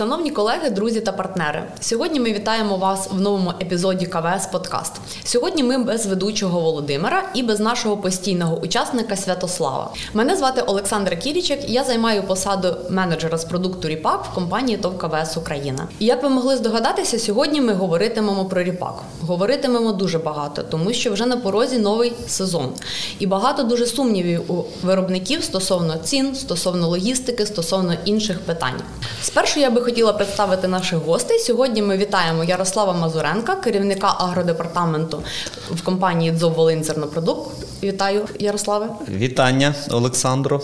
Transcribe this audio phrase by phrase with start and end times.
[0.00, 4.92] Шановні колеги, друзі та партнери, сьогодні ми вітаємо вас в новому епізоді КВС Подкаст.
[5.24, 9.92] Сьогодні ми без ведучого Володимира і без нашого постійного учасника Святослава.
[10.14, 11.70] Мене звати Олександра Кірічек.
[11.70, 15.88] Я займаю посаду менеджера з продукту Ріпак в компанії ТОВ КВС Україна.
[15.98, 18.94] І як ви могли здогадатися, сьогодні ми говоритимемо про ріпак.
[19.20, 22.72] Говоритимемо дуже багато, тому що вже на порозі новий сезон,
[23.18, 28.80] і багато дуже сумнівів у виробників стосовно цін, стосовно логістики, стосовно інших питань.
[29.22, 31.38] Спершу я би хотіла представити наших гостей.
[31.38, 35.22] Сьогодні ми вітаємо Ярослава Мазуренка, керівника агродепартаменту
[35.70, 37.50] в компанії «Дзов Волинь-Зернопродукт».
[37.82, 38.88] Вітаю, Ярославе.
[39.08, 40.60] Вітання, Олександро.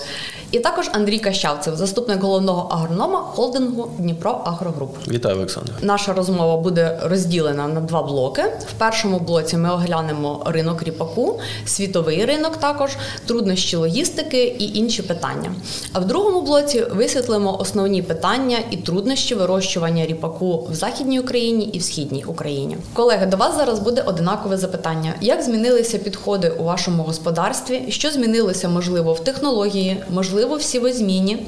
[0.50, 4.96] І також Андрій Кащавцев, заступник головного агронома холдингу Дніпро Агрогруп.
[5.08, 5.72] Вітаю, Олександр.
[5.82, 8.42] Наша розмова буде розділена на два блоки.
[8.42, 12.90] В першому блоці ми оглянемо ринок ріпаку, світовий ринок, також
[13.26, 15.52] труднощі логістики і інші питання.
[15.92, 21.78] А в другому блоці висвітлимо основні питання і труднощі вирощування ріпаку в західній Україні і
[21.78, 22.76] в східній Україні.
[22.92, 27.82] Колеги, до вас зараз буде одинакове запитання: як змінилися підходи у вашому господарстві?
[27.88, 31.46] Що змінилося можливо в технології, можливо, в сівозміні?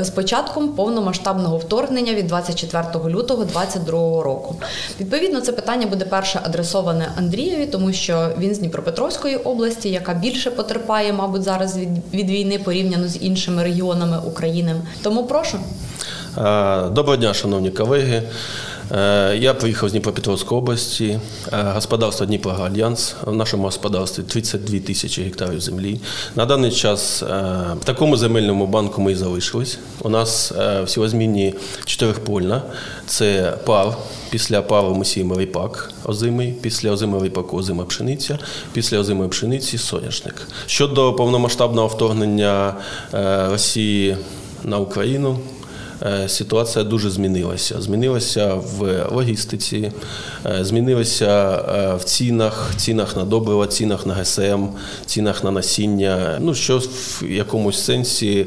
[0.00, 4.56] З початком повномасштабного вторгнення від 24 лютого 2022 року.
[5.00, 10.50] Відповідно, це питання буде перше адресоване Андрієві, тому що він з Дніпропетровської області, яка більше
[10.50, 14.76] потерпає, мабуть, зараз від, від війни порівняно з іншими регіонами України.
[15.02, 15.58] Тому прошу.
[16.90, 18.22] Доброго дня, шановні колеги.
[18.92, 21.20] Е, я приїхав з Дніпропетровської області,
[21.52, 23.14] е, господарство Дніпро Альянс.
[23.24, 26.00] В нашому господарстві 32 тисячі гектарів землі.
[26.36, 27.26] На даний час е,
[27.80, 29.78] в такому земельному банку ми і залишились.
[30.02, 30.52] У нас
[30.84, 32.62] всього змінні чотирихпольна.
[33.06, 33.96] Це пар.
[34.30, 38.38] Після пару ми сіємо ріпак озимий, після озимого ріпаку озима пшениця,
[38.72, 40.48] після озимої пшениці соняшник.
[40.66, 42.74] Щодо повномасштабного вторгнення
[43.50, 44.16] Росії
[44.64, 45.38] на Україну.
[46.06, 47.80] Е, ситуація дуже змінилася.
[47.80, 49.92] Змінилася в логістиці,
[50.46, 54.66] е, змінилася е, в цінах, цінах на добрива, цінах на ГСМ,
[55.06, 56.38] цінах на насіння.
[56.40, 58.46] Ну що в якомусь сенсі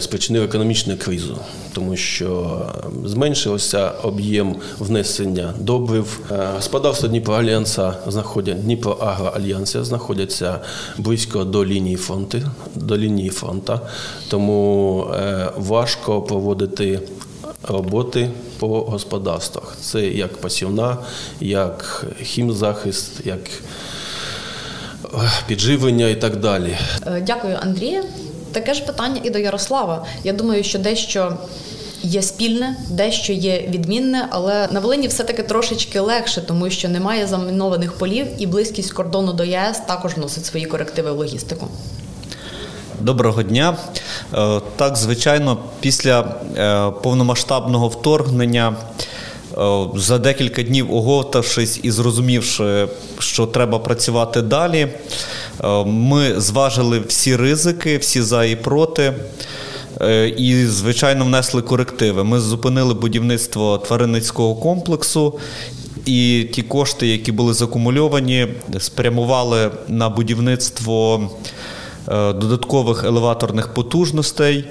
[0.00, 1.38] спричинило економічну кризу,
[1.78, 2.60] тому що
[3.04, 6.20] зменшився об'єм внесення добрив.
[6.54, 10.60] Господарство Дніпро Альянса знаходять Дніпро Агроальянсія знаходяться
[10.96, 12.38] близько до лінії фронту,
[12.74, 13.80] до лінії фронта,
[14.28, 15.06] тому
[15.56, 17.00] важко проводити
[17.62, 19.76] роботи по господарствах.
[19.80, 20.96] Це як пасівна,
[21.40, 23.40] як хімзахист, як
[25.04, 25.08] е,
[25.46, 26.76] підживлення і так далі.
[27.06, 28.02] Е, дякую, Андрію.
[28.52, 30.06] Таке ж питання і до Ярослава.
[30.24, 31.36] Я думаю, що дещо.
[32.02, 37.92] Є спільне, дещо є відмінне, але на Волині все-таки трошечки легше, тому що немає замінованих
[37.92, 41.68] полів, і близькість кордону до ЄС також вносить свої корективи в логістику.
[43.00, 43.76] Доброго дня.
[44.34, 46.20] Е, так, звичайно, після
[46.56, 48.76] е, повномасштабного вторгнення.
[49.58, 52.88] Е, за декілька днів оговтавшись і зрозумівши,
[53.18, 54.88] що треба працювати далі,
[55.86, 59.12] ми зважили всі ризики, всі за і проти,
[60.36, 62.24] і, звичайно, внесли корективи.
[62.24, 65.34] Ми зупинили будівництво тваринницького комплексу,
[66.06, 68.48] і ті кошти, які були закумульовані,
[68.78, 71.30] спрямували на будівництво.
[72.10, 74.64] Е, додаткових елеваторних потужностей.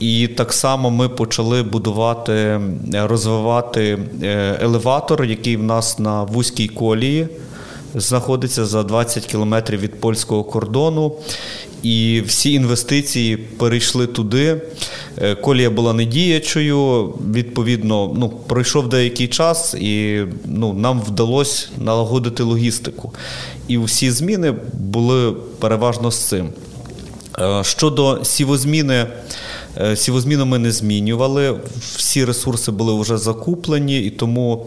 [0.00, 2.60] І так само ми почали будувати,
[2.92, 7.28] розвивати е, елеватор, який в нас на вузькій колії
[7.94, 11.12] знаходиться за 20 кілометрів від польського кордону.
[11.84, 14.62] І всі інвестиції перейшли туди.
[15.22, 17.04] Е, колія була недіячою.
[17.34, 23.14] Відповідно, ну пройшов деякий час, і ну, нам вдалося налагодити логістику.
[23.68, 26.48] І всі зміни були переважно з цим.
[27.38, 29.06] Е, щодо сівозміни,
[29.96, 31.60] сівозміну ми не змінювали.
[31.96, 34.66] Всі ресурси були вже закуплені, і тому,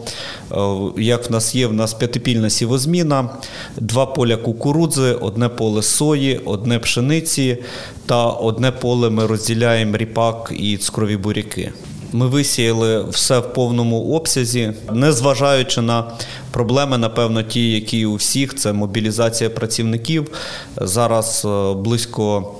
[0.52, 0.56] е,
[1.02, 3.30] як в нас є, в нас п'ятипільна сівозміна,
[3.76, 7.58] два поля кукурудзи, одне поле сої, одне пшениці
[8.06, 11.72] та одне поле ми розділяємо ріпак і цукрові буряки.
[12.12, 16.12] Ми висіяли все в повному обсязі, незважаючи на
[16.50, 20.30] проблеми, напевно, ті, які у всіх, це мобілізація працівників.
[20.76, 22.54] Зараз е, близько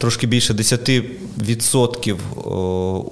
[0.00, 2.18] трошки більше 10% е,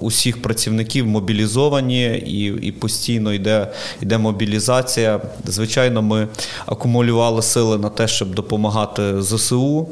[0.00, 5.20] усіх працівників мобілізовані і і постійно йде, йде мобілізація.
[5.46, 6.28] Звичайно, ми
[6.66, 9.88] акумулювали сили на те, щоб допомагати ЗСУ.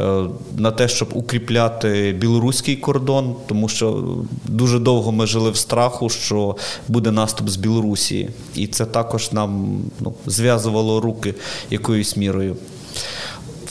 [0.00, 0.24] Е,
[0.56, 6.56] на те, щоб укріпляти білоруський кордон, тому що дуже довго ми жили в страху, що
[6.88, 11.34] буде наступ з Білорусі, і це також нам ну, зв'язувало руки
[11.70, 12.56] якоюсь мірою.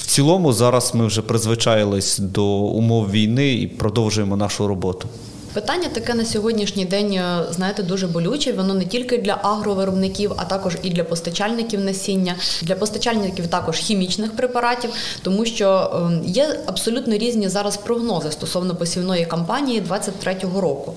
[0.06, 5.08] В цілому зараз ми вже призвичаїлись до умов війни і продовжуємо нашу роботу.
[5.56, 8.54] Питання таке на сьогоднішній день, е, знаєте, дуже болюче.
[8.54, 14.36] Воно не тільки для агровиробників, а також і для постачальників насіння, для постачальників також хімічних
[14.36, 14.90] препаратів,
[15.24, 20.94] тому що ем, є абсолютно різні зараз прогнози стосовно посівної кампанії 2023 року.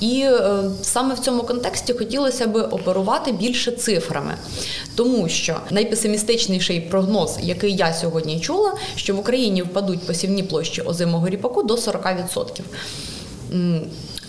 [0.00, 4.34] І е, саме в цьому контексті хотілося би оперувати більше цифрами,
[4.94, 11.28] тому що найпесимістичніший прогноз, який я сьогодні чула, що в Україні впадуть посівні площі озимого
[11.28, 12.60] ріпаку до 40%.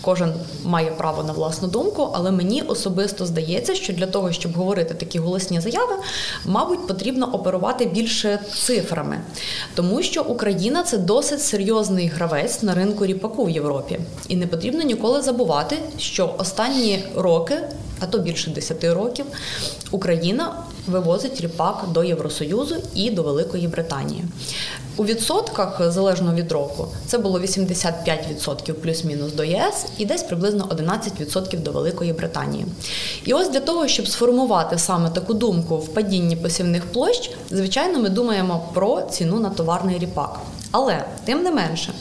[0.00, 0.32] Кожен
[0.64, 5.18] має право на власну думку, але мені особисто здається, що для того, щоб говорити такі
[5.18, 5.94] голосні заяви,
[6.44, 9.20] мабуть, потрібно оперувати більше цифрами,
[9.74, 14.82] тому що Україна це досить серйозний гравець на ринку ріпаку в Європі, і не потрібно
[14.82, 17.54] ніколи забувати, що останні роки
[18.00, 19.26] а то більше 10 років,
[19.90, 20.54] Україна
[20.86, 24.24] вивозить ріпак до Євросоюзу і до Великої Британії.
[24.96, 31.62] У відсотках залежно від року це було 85% плюс-мінус до ЄС і десь приблизно 11%
[31.62, 32.66] до Великої Британії.
[33.24, 38.08] І ось для того, щоб сформувати саме таку думку в падінні посівних площ, звичайно, ми
[38.08, 40.40] думаємо про ціну на товарний ріпак.
[40.78, 41.92] Але тим не менше,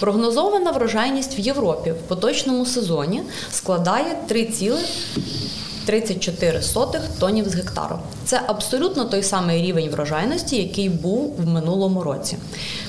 [0.00, 7.98] прогнозована врожайність в Європі в поточному сезоні складає 3,34 тонів з гектару.
[8.24, 12.36] Це абсолютно той самий рівень врожайності, який був в минулому році.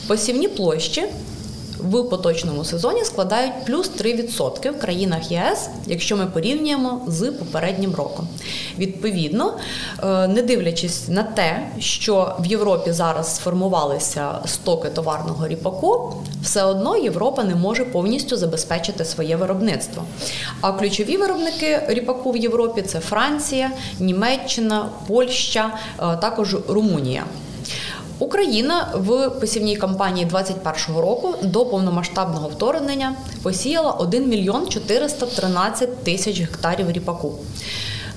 [0.08, 1.04] Посівні площі
[1.84, 8.28] в поточному сезоні складають плюс 3% в країнах ЄС, якщо ми порівнюємо з попереднім роком.
[8.78, 9.54] Відповідно,
[10.04, 16.98] е, не дивлячись на те, що в Європі зараз сформувалися стоки товарного ріпаку, все одно
[16.98, 20.04] Європа не може повністю забезпечити своє виробництво.
[20.62, 27.24] А ключові виробники ріпаку в Європі це Франція, Німеччина, Польща, е, також Румунія.
[28.20, 36.92] Україна в посівній кампанії 2021 року до повномасштабного вторгнення посіяла 1 мільйон 413 тисяч гектарів
[36.92, 37.32] ріпаку.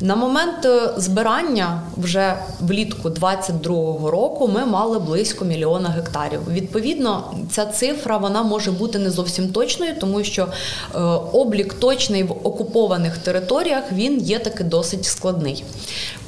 [0.00, 6.40] На момент е, збирання вже влітку 22-го року ми мали близько мільйона гектарів.
[6.50, 10.98] Відповідно, ця цифра вона може бути не зовсім точною, тому що е,
[11.32, 15.64] облік точний в окупованих територіях він є таки досить складний.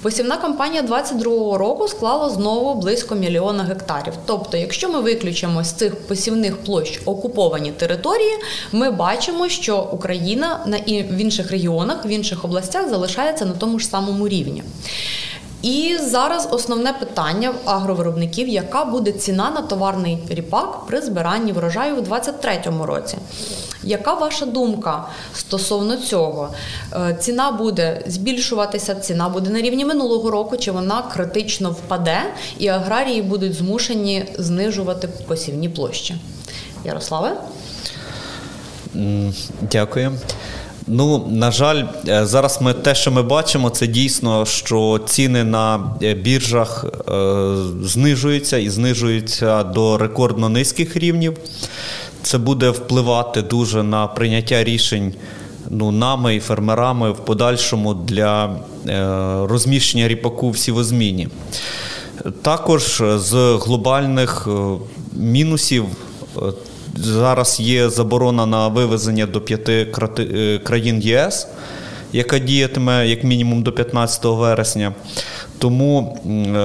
[0.02, 4.12] Посівна кампанія 22-го року склала знову близько мільйона гектарів.
[4.26, 8.32] Тобто, якщо ми виключимо з цих посівних площ окуповані території,
[8.72, 13.86] ми бачимо, що Україна на в інших регіонах, в інших областях залишається на тому ж
[13.86, 14.62] самому рівні.
[15.62, 21.92] І зараз основне питання в агровиробників: яка буде ціна на товарний ріпак при збиранні врожаю
[21.92, 23.16] у 2023 році?
[23.82, 26.48] Яка ваша думка стосовно цього?
[26.92, 32.22] Е, ціна буде збільшуватися, ціна буде на рівні минулого року, чи вона критично впаде,
[32.58, 36.16] і аграрії будуть змушені знижувати посівні площі?
[36.84, 37.36] Ярославе?
[39.60, 40.18] Дякую.
[40.90, 45.80] Ну, на жаль, е, зараз ми те, що ми бачимо, це дійсно, що ціни на
[46.02, 47.12] е, біржах е,
[47.82, 51.36] знижуються і знижуються до рекордно низьких рівнів.
[52.22, 55.14] Це буде впливати дуже на прийняття рішень
[55.70, 58.56] ну, нами і фермерами в подальшому для
[59.48, 61.28] розміщення ріпаку в сівозміні.
[62.42, 64.48] Також з глобальних
[65.16, 65.84] мінусів.
[66.98, 69.86] Е, зараз є заборона на вивезення до п'яти
[70.64, 71.46] країн ЄС,
[72.12, 74.94] яка діятиме як мінімум до 15 вересня.
[75.58, 76.18] Тому,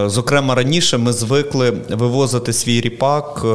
[0.08, 3.46] зокрема, раніше ми звикли вивозити свій ріпак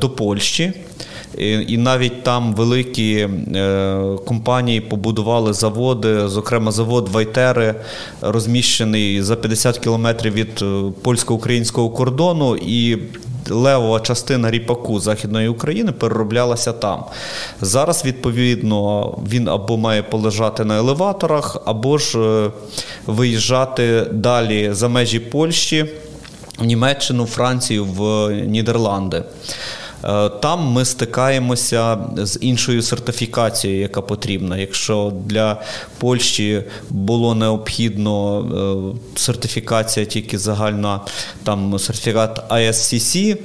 [0.00, 0.72] до Польщі.
[1.38, 7.74] І навіть там великі е, компанії побудували заводи, зокрема, завод Вайтери
[8.20, 12.56] розміщений за 50 кілометрів від е, польсько-українського кордону.
[12.56, 12.98] і
[13.50, 17.04] Левова частина ріпаку Західної України перероблялася там.
[17.60, 22.50] Зараз, відповідно, він або має полежати на елеваторах, або ж е,
[23.06, 25.86] виїжджати далі за межі Польщі,
[26.58, 29.22] в Німеччину, Францію, в Нідерланди.
[30.04, 34.58] Е, там ми стикаємося з іншою сертифікацією, яка потрібна.
[34.58, 35.60] Якщо для
[35.98, 38.40] Польщі було необхідно
[38.94, 41.00] е, сертифікація тільки загальна,
[41.44, 43.36] там сертифікат ISCC,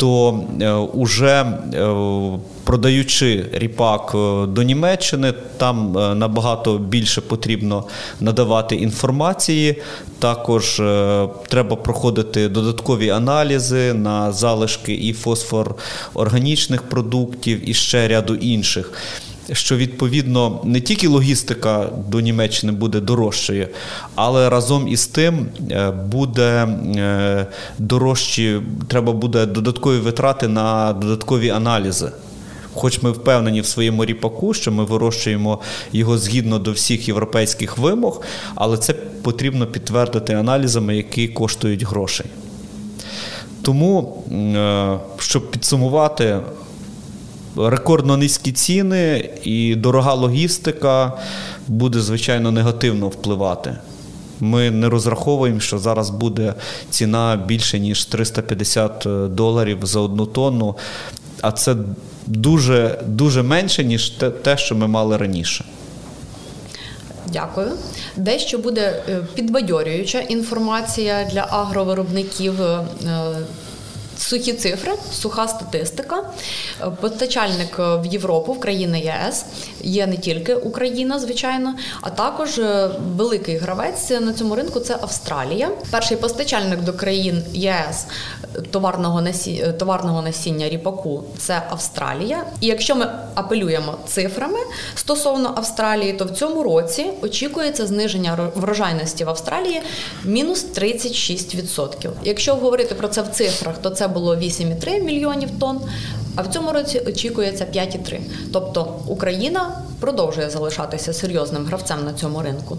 [0.00, 0.44] то
[0.94, 4.10] вже е, продаючи ріпак
[4.48, 7.84] до Німеччини, там набагато більше потрібно
[8.20, 9.76] надавати інформації.
[10.18, 15.74] Також е, треба проходити додаткові аналізи на залишки і фосфор
[16.14, 18.92] органічних продуктів, і ще ряду інших.
[19.52, 23.68] Що відповідно не тільки логістика до Німеччини буде дорожчою,
[24.14, 27.46] але разом із тим е, буде е,
[27.78, 32.10] дорожчі, треба буде додаткові витрати на додаткові аналізи
[32.74, 35.58] Хоч ми впевнені в своєму ріпаку, що ми вирощуємо
[35.92, 38.22] його згідно до всіх європейських вимог,
[38.54, 38.92] але це
[39.22, 42.26] потрібно підтвердити аналізами, які коштують грошей.
[43.62, 46.40] Тому, е, щоб підсумувати,
[47.56, 51.12] рекордно низькі ціни і дорога логістика
[51.68, 53.76] буде, звичайно, негативно впливати.
[54.40, 56.54] Ми не розраховуємо, що зараз буде
[56.90, 60.76] ціна більше ніж 350 доларів за одну тонну,
[61.40, 61.76] а це
[62.26, 65.64] дуже дуже менше, ніж те, те що ми мали раніше.
[67.32, 67.70] Дякую.
[68.16, 72.54] Дещо буде е, підбадьорююча інформація для агровиробників.
[74.20, 76.22] Е, сухі цифри, суха статистика.
[77.00, 79.44] Постачальник в Європу, в країни ЄС
[79.80, 85.70] є не тільки Україна, звичайно, а також е, великий гравець на цьому ринку це Австралія.
[85.90, 88.06] Перший постачальник до країн ЄС
[88.70, 92.44] товарного насіння, е, товарного насіння ріпаку це Австралія.
[92.60, 94.58] І якщо ми апелюємо цифрами
[94.94, 99.82] стосовно Австралії, то в цьому році очікується зниження врожайності в Австралії
[100.24, 102.10] мінус 36%.
[102.22, 105.80] Якщо говорити про це в цифрах, то це було 8,3 мільйонів тонн.
[106.36, 108.20] А в цьому році очікується 5,3.
[108.52, 112.78] Тобто Україна продовжує залишатися серйозним гравцем на цьому ринку.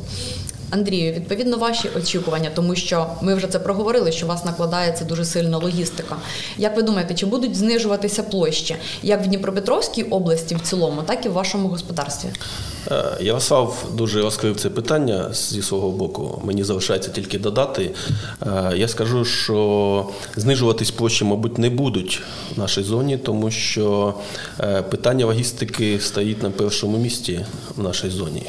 [0.72, 5.26] Андрію, відповідно, ваші очікування, тому що ми вже це проговорили, що у вас накладається дуже
[5.26, 6.16] сильна логістика.
[6.58, 11.30] Як ви думаєте, чи будуть знижуватися площі як в Дніпропетровській області в цілому, так і
[11.30, 12.30] в вашому господарстві?
[12.92, 16.42] Е, Ярослав дуже розкрив це питання зі свого боку.
[16.46, 17.92] Мені залишається тільки додати.
[18.42, 22.22] Е, я скажу, що знижуватись площі, мабуть, не будуть
[22.56, 24.14] в нашій зоні, тому що
[24.60, 28.44] е, питання логістики стоїть на першому місці в нашій зоні.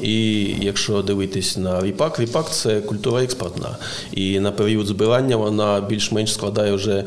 [0.00, 3.76] І якщо дивитись на віпак, віпак це культура експортна.
[4.12, 7.04] І на період збирання вона більш-менш складає вже.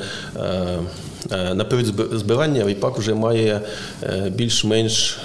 [1.30, 3.62] На період збирання віпак вже має
[4.36, 5.18] більш-менш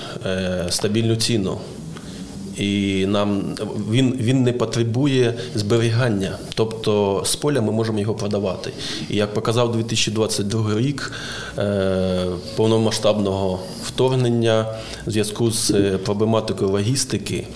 [0.68, 1.58] стабільну ціну.
[2.58, 3.42] І нам
[3.90, 8.70] він він не потребує зберігання, тобто з поля ми можемо його продавати.
[9.10, 11.12] І як показав 2022 рік
[11.58, 14.66] е, повномасштабного вторгнення
[15.06, 15.72] в зв'язку з
[16.04, 17.46] проблематикою логістики,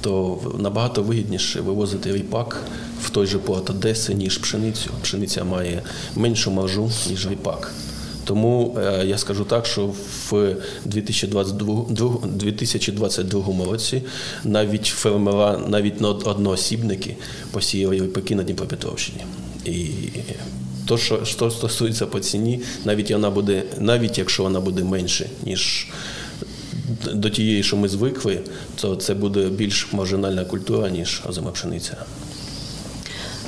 [0.00, 2.62] то набагато вигідніше вивозити ріпак
[3.02, 4.90] в той же порт Одеси, ніж пшеницю.
[5.02, 5.82] Пшениця має
[6.16, 7.72] меншу маржу, ніж ріпак.
[8.24, 9.90] Тому е, я скажу так, що
[10.30, 11.84] в 2022
[12.24, 14.02] 2022 році
[14.44, 17.16] навіть фермера, навіть одноосібники
[17.50, 19.24] посіяли ріпаки на Дніпропетровщині.
[19.64, 19.88] І
[20.86, 25.88] то, що, що стосується по ціні, навіть вона буде, навіть якщо вона буде менше, ніж
[27.14, 28.40] до тієї, що ми звикли,
[28.80, 31.96] то це буде більш маржинальна культура, ніж озима пшениця.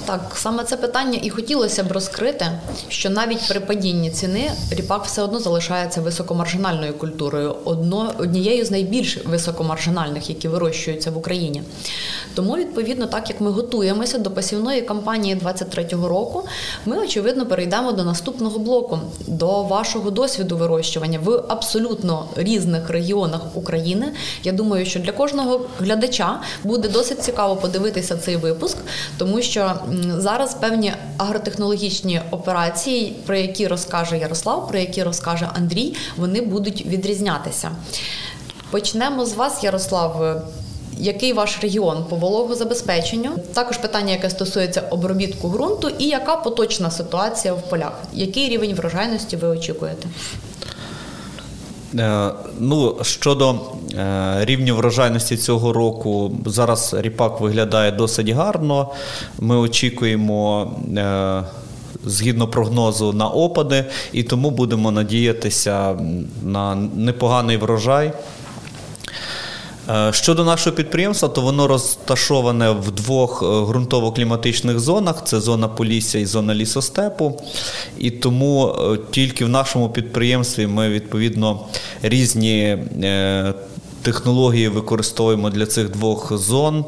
[0.06, 2.46] Так, саме це питання і хотілося б розкрити,
[2.88, 9.18] що навіть при падінні ціни ріпак все одно залишається високомаржинальною культурою, одно, однією з найбільш
[9.24, 11.62] високомаржинальних, які вирощуються в Україні.
[12.34, 16.44] Тому, відповідно, так як ми готуємося до посівної кампанії 23-го року,
[16.86, 24.06] ми очевидно перейдемо до наступного блоку, до вашого досвіду вирощування в абсолютно різних регіонах України.
[24.42, 28.76] Я думаю, що для кожного глядача буде досить цікаво подивитися цей випуск,
[29.18, 36.40] тому що зараз певні агротехнологічні операції, про які розкаже Ярослав, про які розкаже Андрій, вони
[36.40, 37.70] будуть відрізнятися.
[38.70, 40.42] Почнемо з вас, Ярослав.
[40.98, 43.30] Який ваш регіон по вологозабезпеченню?
[43.54, 47.92] Також питання, яке стосується обробітку ґрунту, і яка поточна ситуація в полях?
[48.12, 50.08] Який рівень врожайності ви очікуєте?
[51.98, 53.54] Е, ну, Щодо
[53.94, 58.90] е, рівню врожайності цього року, зараз ріпак виглядає досить гарно.
[59.38, 60.70] Ми очікуємо.
[60.96, 61.42] Е,
[62.06, 65.96] згідно прогнозу на опади, і тому будемо надіятися
[66.42, 68.12] на непоганий врожай.
[69.90, 76.18] Е, щодо нашого підприємства, то воно розташоване в двох е, ґрунтово-кліматичних зонах: це зона Полісся
[76.18, 77.40] і зона лісостепу.
[77.98, 81.60] І тому е, тільки в нашому підприємстві ми відповідно
[82.02, 82.78] різні
[84.02, 86.84] технології використовуємо для цих двох зон.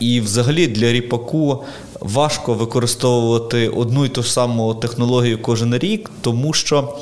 [0.00, 1.64] І, взагалі, для ріпаку
[2.00, 6.96] важко використовувати одну і ту ж саму технологію кожен рік, тому що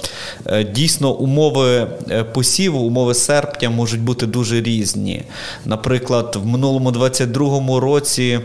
[0.47, 5.23] е, дійсно умови е, посіву, умови серпня можуть бути дуже різні.
[5.65, 8.41] Наприклад, в минулому 22-му році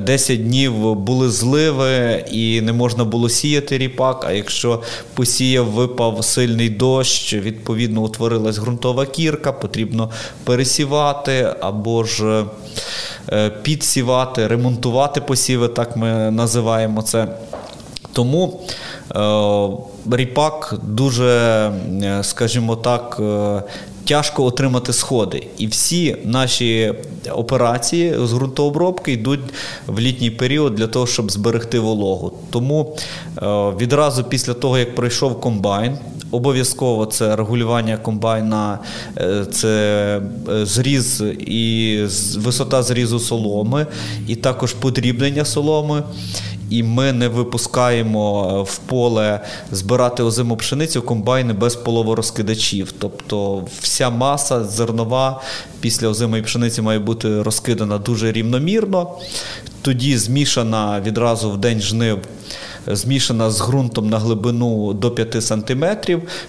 [0.00, 4.24] 10 е, днів були зливи і не можна було сіяти ріпак.
[4.28, 4.82] А якщо
[5.14, 10.10] посіяв, випав сильний дощ, відповідно утворилась ґрунтова кірка, потрібно
[10.44, 12.44] пересівати або ж
[13.62, 17.28] підсівати, ремонтувати посіви так ми називаємо це.
[18.12, 18.60] Тому
[20.12, 21.70] ріпак дуже,
[22.22, 23.20] скажімо так,
[24.04, 25.46] тяжко отримати сходи.
[25.58, 26.94] І всі наші
[27.30, 29.40] операції з ґрунтообробки йдуть
[29.86, 32.32] в літній період для того, щоб зберегти вологу.
[32.50, 32.96] Тому
[33.80, 35.98] відразу після того, як пройшов комбайн,
[36.30, 38.78] Обов'язково це регулювання комбайна,
[39.18, 41.98] е, це е, зріз і
[42.36, 43.86] висота зрізу соломи,
[44.26, 46.02] і також подрібнення соломи.
[46.70, 49.40] І ми не випускаємо е, в поле
[49.72, 52.92] збирати озиму пшеницю комбайни без половорозкидачів.
[52.98, 55.40] Тобто вся маса зернова
[55.80, 59.18] після озимої пшениці має бути розкидана дуже рівномірно.
[59.82, 62.18] Тоді змішана відразу в день жнив
[62.86, 65.84] змішана з ґрунтом на глибину до 5 см,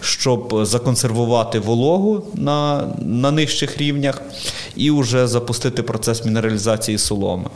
[0.01, 4.21] щоб законсервувати вологу на, на нижчих рівнях
[4.75, 7.49] і вже запустити процес мінералізації соломи.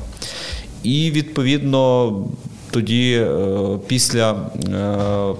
[0.84, 2.14] І відповідно
[2.76, 3.28] тоді е,
[3.88, 5.36] після е,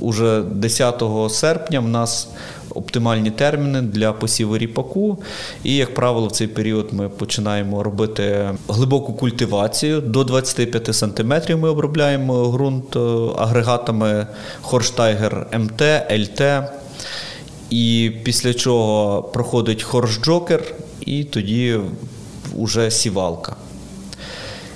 [0.00, 2.28] уже 10 серпня в нас
[2.74, 5.18] оптимальні терміни для посіву ріпаку.
[5.64, 10.00] І, як правило, в цей період ми починаємо робити глибоку культивацію.
[10.00, 13.00] До 25 см ми обробляємо ґрунт е,
[13.38, 14.26] агрегатами
[14.62, 16.42] Horsch Tiger MT, LT.
[17.70, 20.60] І після чого проходить Horsch Joker,
[21.00, 21.78] і тоді
[22.56, 23.56] вже сівалка.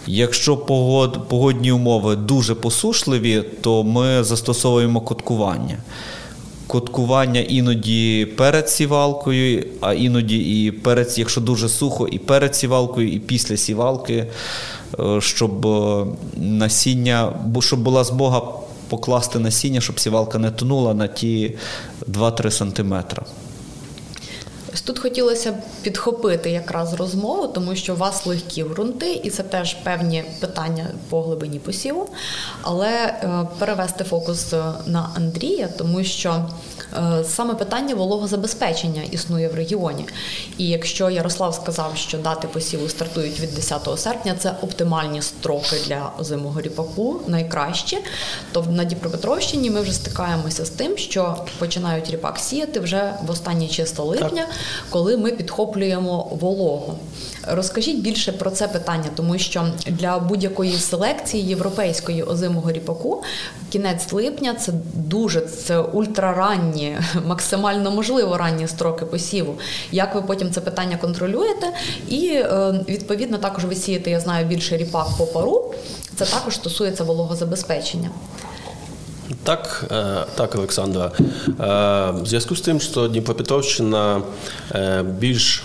[0.07, 0.57] Якщо
[1.29, 5.79] погодні умови дуже посушливі, то ми застосовуємо коткування
[6.67, 13.19] коткування іноді перед сівалкою, а іноді і перед, якщо дуже сухо, і перед сівалкою, і
[13.19, 14.27] після сівалки,
[14.99, 18.43] е, щоб е, насіння, щоб була змога
[18.89, 21.55] покласти насіння, щоб сівалка не тонула на ті
[22.09, 23.23] 2-3 сантиметри.
[24.85, 29.75] Тут хотілося б підхопити якраз розмову, тому що у вас легкі ґрунти, і це теж
[29.75, 32.09] певні питання по глибині посіву.
[32.63, 34.53] Але е, перевести фокус
[34.87, 36.49] на Андрія, тому що
[36.95, 40.05] Е, саме питання вологозабезпечення існує в регіоні.
[40.59, 46.13] І якщо Ярослав сказав, що дати посіву стартують від 10 серпня, це оптимальні строки для
[46.19, 47.99] озимого ріпаку, найкращі,
[48.53, 53.69] то на Дніпропетровщині ми вже стикаємося з тим, що починають ріпак сіяти вже в останні
[53.69, 54.47] числа липня,
[54.91, 56.95] коли ми підхоплюємо вологу.
[57.49, 63.23] Розкажіть більше про це питання, тому що для будь-якої селекції європейської озимого ріпаку
[63.73, 69.55] кінець липня це дуже це ультраранні, максимально можливо ранні строки посіву.
[69.93, 71.67] Як ви потім це питання контролюєте?
[72.09, 75.75] І е, відповідно також ви сієте, я знаю, більше ріпак по пару.
[76.17, 78.11] Це також стосується вологозабезпечення.
[79.45, 81.11] Так, е, так, Олександра.
[81.19, 81.23] Е,
[82.11, 84.23] в зв'язку з тим, що Дніпропетровщина
[85.05, 85.63] більш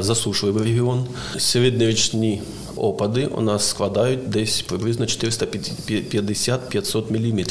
[0.00, 1.06] засушливий регіон,
[1.38, 2.42] середньовічні
[2.76, 7.44] опади у нас складають десь приблизно 450-500 мм.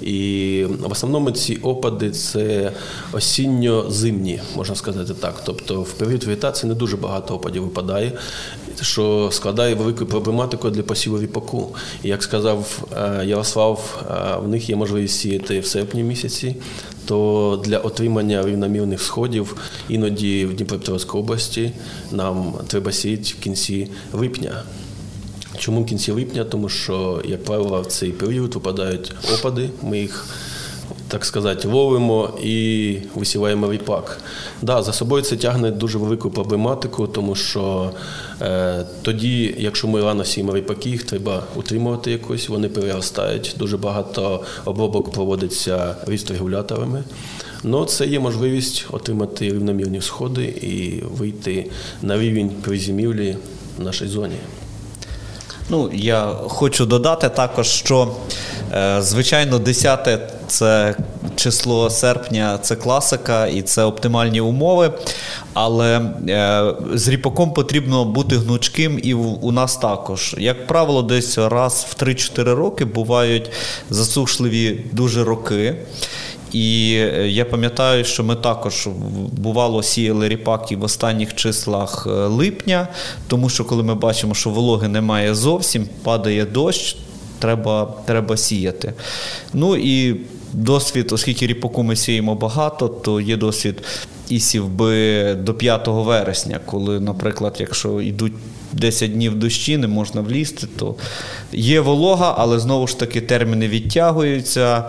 [0.00, 2.72] І в основному ці опади це
[3.12, 5.42] осінньо-зимні, можна сказати так.
[5.44, 8.12] Тобто в період вегетації не дуже багато опадів випадає,
[8.80, 11.74] що складає велику проблематику для посіву ріпаку.
[12.02, 16.56] Як сказав е, Ярослав, е, в них є можливість сіяти в серпні місяці
[17.06, 19.56] то для отримання рівномірних сходів
[19.88, 21.72] іноді в Дніпропетровській області
[22.12, 24.62] нам треба сіяти в кінці липня.
[25.58, 26.44] Чому в кінці липня?
[26.44, 29.70] Тому що, як правило, в цей період випадають опади.
[29.82, 30.26] Ми їх
[31.14, 34.18] так сказати, ловимо і висіваємо ріпак.
[34.62, 37.90] Да, За собою це тягне дуже велику проблематику, тому що
[38.42, 43.54] е, тоді, якщо ми рано сіємо ріпаки, їх треба утримувати якось, вони переростають.
[43.58, 45.96] Дуже багато обробок проводиться
[46.30, 47.04] регуляторами.
[47.62, 51.70] Ну, це є можливість отримати рівномірні сходи і вийти
[52.02, 53.36] на рівень призімівлі
[53.78, 54.36] в нашій зоні.
[55.70, 58.16] Ну, я хочу додати також, що
[58.72, 60.96] е, звичайно, 10 це
[61.36, 64.92] число серпня, це класика і це оптимальні умови.
[65.52, 70.34] Але е, з ріпаком потрібно бути гнучким, і у нас також.
[70.38, 73.50] Як правило, десь раз в 3-4 роки бувають
[73.90, 75.76] засушливі дуже роки.
[76.54, 78.88] І е, я пам'ятаю, що ми також
[79.32, 82.88] бувало сіяли ріпаки в останніх числах е, липня,
[83.28, 86.96] тому що коли ми бачимо, що вологи немає зовсім, падає дощ,
[87.44, 88.92] треба треба сіяти.
[89.52, 90.16] Ну і
[90.52, 93.82] досвід, оскільки ріпаку ми сіємо багато, то є досвід
[94.28, 98.32] і сівби до 5 вересня, коли, наприклад, якщо йдуть
[98.72, 100.94] 10 днів дощі, не можна влізти, то
[101.52, 104.84] є волога, але знову ж таки терміни відтягуються.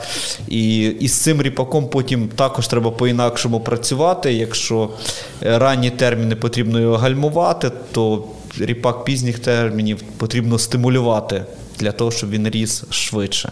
[0.48, 4.34] І, і з цим ріпаком потім також треба по-інакшому працювати.
[4.34, 4.89] Якщо
[5.41, 8.24] ранні терміни потрібно його гальмувати, то
[8.60, 11.44] ріпак пізніх термінів потрібно стимулювати
[11.80, 13.52] для того, щоб він ріс швидше.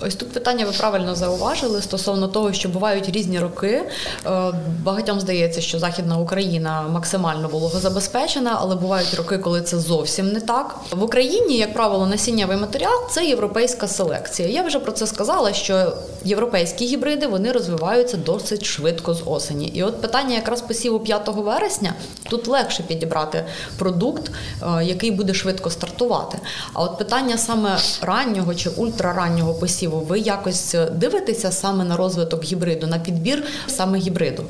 [0.00, 3.82] Ось тут питання ви правильно зауважили стосовно того, що бувають різні роки.
[4.26, 10.40] Е, багатьом здається, що Західна Україна максимально вологозабезпечена, але бувають роки, коли це зовсім не
[10.40, 10.76] так.
[10.92, 14.48] В Україні, як правило, насіннєвий матеріал це європейська селекція.
[14.48, 15.92] Я вже про це сказала, що
[16.24, 19.66] європейські гібриди вони розвиваються досить швидко з осені.
[19.66, 21.92] І от питання якраз посіву 5 вересня
[22.30, 23.44] тут легше підібрати
[23.78, 24.30] продукт,
[24.62, 26.38] е, який буде швидко стартувати.
[26.72, 32.86] А от питання саме раннього чи ультрараннього посіву, ви якось дивитеся саме на розвиток гібриду,
[32.86, 34.44] на підбір саме гібриду?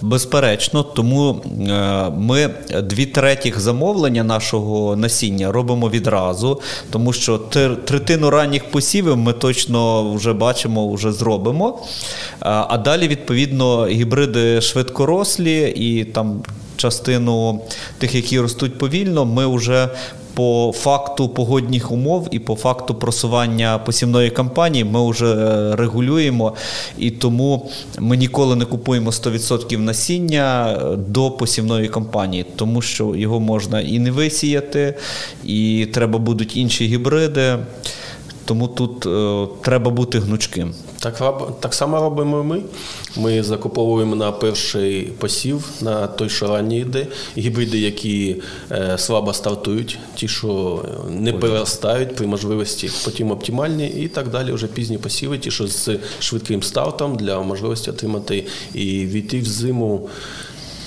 [0.00, 2.50] Безперечно, тому е, ми
[2.82, 7.38] дві третіх замовлення нашого насіння робимо відразу, тому що
[7.84, 11.78] третину ранніх посівів ми точно вже бачимо, вже зробимо.
[12.40, 16.42] А далі, відповідно, гібриди швидкорослі і там.
[16.82, 17.60] Частину
[17.98, 19.88] тих, які ростуть повільно, ми вже
[20.34, 26.54] по факту погодних умов і по факту просування посівної кампанії ми вже е, регулюємо,
[26.98, 33.40] і тому ми ніколи не купуємо 100% насіння е, до посівної кампанії, тому що його
[33.40, 34.94] можна і не висіяти,
[35.44, 37.58] і треба будуть інші гібриди.
[38.44, 40.74] Тому тут е, треба бути гнучким.
[40.98, 41.22] Так
[41.60, 42.62] так само робимо ми.
[43.16, 47.06] Ми закуповуємо на перший посів, на той, що ранні йде,
[47.38, 48.36] гібриди, які
[48.70, 54.52] е, слабо стартують, ті, що не переростають при можливості, потім оптимальні, і так далі.
[54.52, 60.08] Вже пізні посіви, ті, що з швидким стартом для можливості отримати і війти в зиму.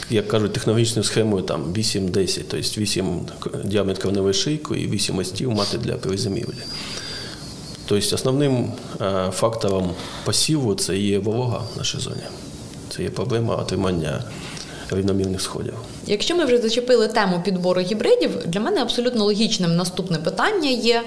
[0.09, 3.19] Як кажуть, технологічною схемою там 8-10, тобто 8
[3.63, 6.53] діаметр корневої шийку і 8 мостів мати для перезимівлі.
[7.85, 8.71] Тобто основним
[9.01, 9.91] е, фактором
[10.25, 12.23] посіву це є волога в нашій зоні.
[12.89, 14.23] Це є проблема отримання
[14.91, 15.73] рівномірних сходів.
[16.07, 21.01] Якщо ми вже зачепили тему підбору гібридів, для мене абсолютно логічним наступне питання є.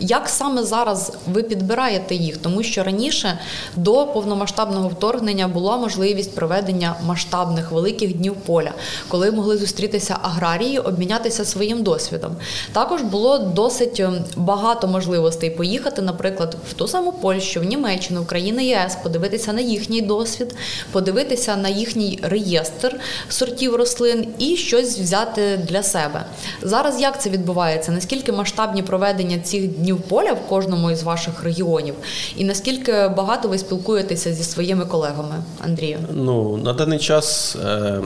[0.00, 2.36] Як саме зараз ви підбираєте їх?
[2.36, 3.38] Тому що раніше
[3.76, 8.72] до повномасштабного вторгнення була можливість проведення масштабних великих днів поля,
[9.08, 12.36] коли могли зустрітися аграрії, обмінятися своїм досвідом.
[12.72, 18.26] Також було досить ем, багато можливостей поїхати, наприклад, в ту саму Польщу, в Німеччину, в
[18.26, 20.54] країни ЄС, подивитися на їхній досвід,
[20.92, 26.26] подивитися на їхній реєстр сортів рослин і щось взяти для себе.
[26.62, 27.92] Зараз як це відбувається?
[27.92, 31.94] Наскільки масштабні проведення цих днів поля в кожному із ваших регіонів?
[32.36, 35.98] І наскільки багато ви спілкуєтеся зі своїми колегами, Андрію?
[36.12, 38.00] Ну на даний час е,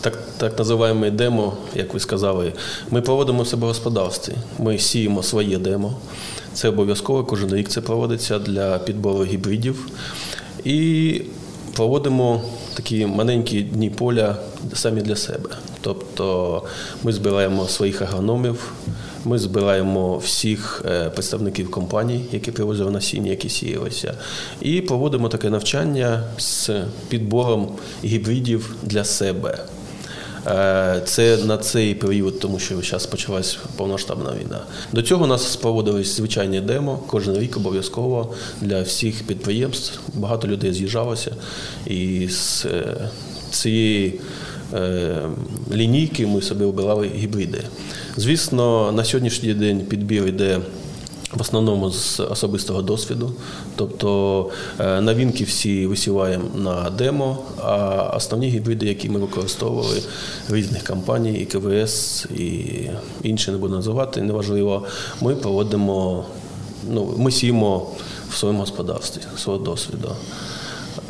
[0.00, 2.52] так так називаємо демо, як ви сказали,
[2.90, 4.32] ми проводимо себе в господарстві.
[4.58, 5.94] Ми сіємо своє демо.
[6.54, 9.86] Це обов'язково кожен рік це проводиться для підбору гібридів.
[10.64, 11.22] І
[11.72, 12.42] проводимо
[12.74, 14.36] такі маленькі дні поля
[14.74, 15.50] самі для себе.
[15.80, 16.62] Тобто
[17.02, 18.72] ми збираємо своїх агрономів,
[19.24, 24.14] ми збираємо всіх е, представників компаній, які привозили насіння, які сіялися,
[24.60, 26.70] і проводимо таке навчання з
[27.08, 27.68] підбором
[28.04, 29.58] гібридів для себе.
[30.46, 34.60] Е, це на цей період, тому що зараз почалась повноштабна війна.
[34.92, 40.00] До цього у нас проводились звичайні демо кожен рік обов'язково для всіх підприємств.
[40.14, 41.36] Багато людей з'їжджалося
[41.86, 43.10] і з е,
[43.50, 44.20] цієї
[45.72, 47.62] лінійки ми собі обирали гібриди.
[48.16, 50.60] Звісно, на сьогоднішній день підбір йде
[51.32, 53.32] в основному з особистого досвіду,
[53.76, 60.02] тобто е, новинки всі висіваємо на демо, а основні гібриди, які ми використовували
[60.48, 62.64] різних компаній, і КВС, і
[63.22, 64.86] інші не буду називати, неважливо.
[65.20, 66.24] Ми проводимо,
[66.88, 67.86] ну ми сіємо
[68.30, 70.08] в своєму господарстві свого досвіду.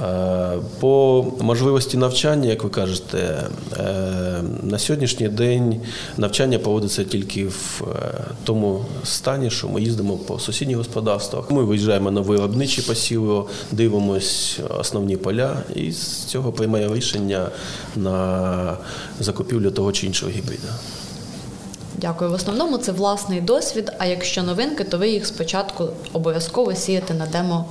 [0.02, 3.44] Е, по можливості навчання, як ви кажете,
[3.78, 5.80] е, на сьогоднішній день
[6.16, 11.50] навчання проводиться тільки в е, тому стані, що ми їздимо по сусідніх господарствах.
[11.50, 17.48] Ми виїжджаємо на виробничі посіви, дивимося основні поля, і з цього приймає рішення
[17.96, 18.76] на
[19.20, 20.68] закупівлю того чи іншого гібрида.
[22.00, 22.30] Дякую.
[22.30, 23.92] В основному це власний досвід.
[23.98, 27.64] А якщо новинки, то ви їх спочатку обов'язково сієте на демо.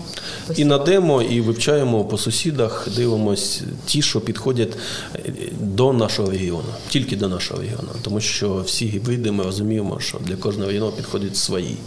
[0.55, 4.77] І на демо, і вивчаємо по сусідах, Дивимось ті, що підходять
[5.15, 10.17] е, до нашого регіону, тільки до нашого регіону, тому що всі гібриди ми розуміємо, що
[10.17, 11.77] для кожного регіону підходять свої.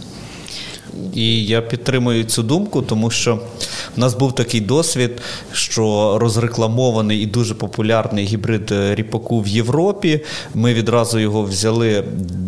[1.15, 3.39] І я підтримую цю думку, тому що
[3.95, 5.11] в нас був такий досвід,
[5.53, 10.19] що розрекламований і дуже популярний гібрид ріпаку в Європі.
[10.53, 12.03] Ми відразу його взяли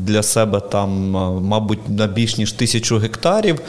[0.06, 1.10] для себе там,
[1.42, 3.62] мабуть, на більш ніж тисячу гектарів.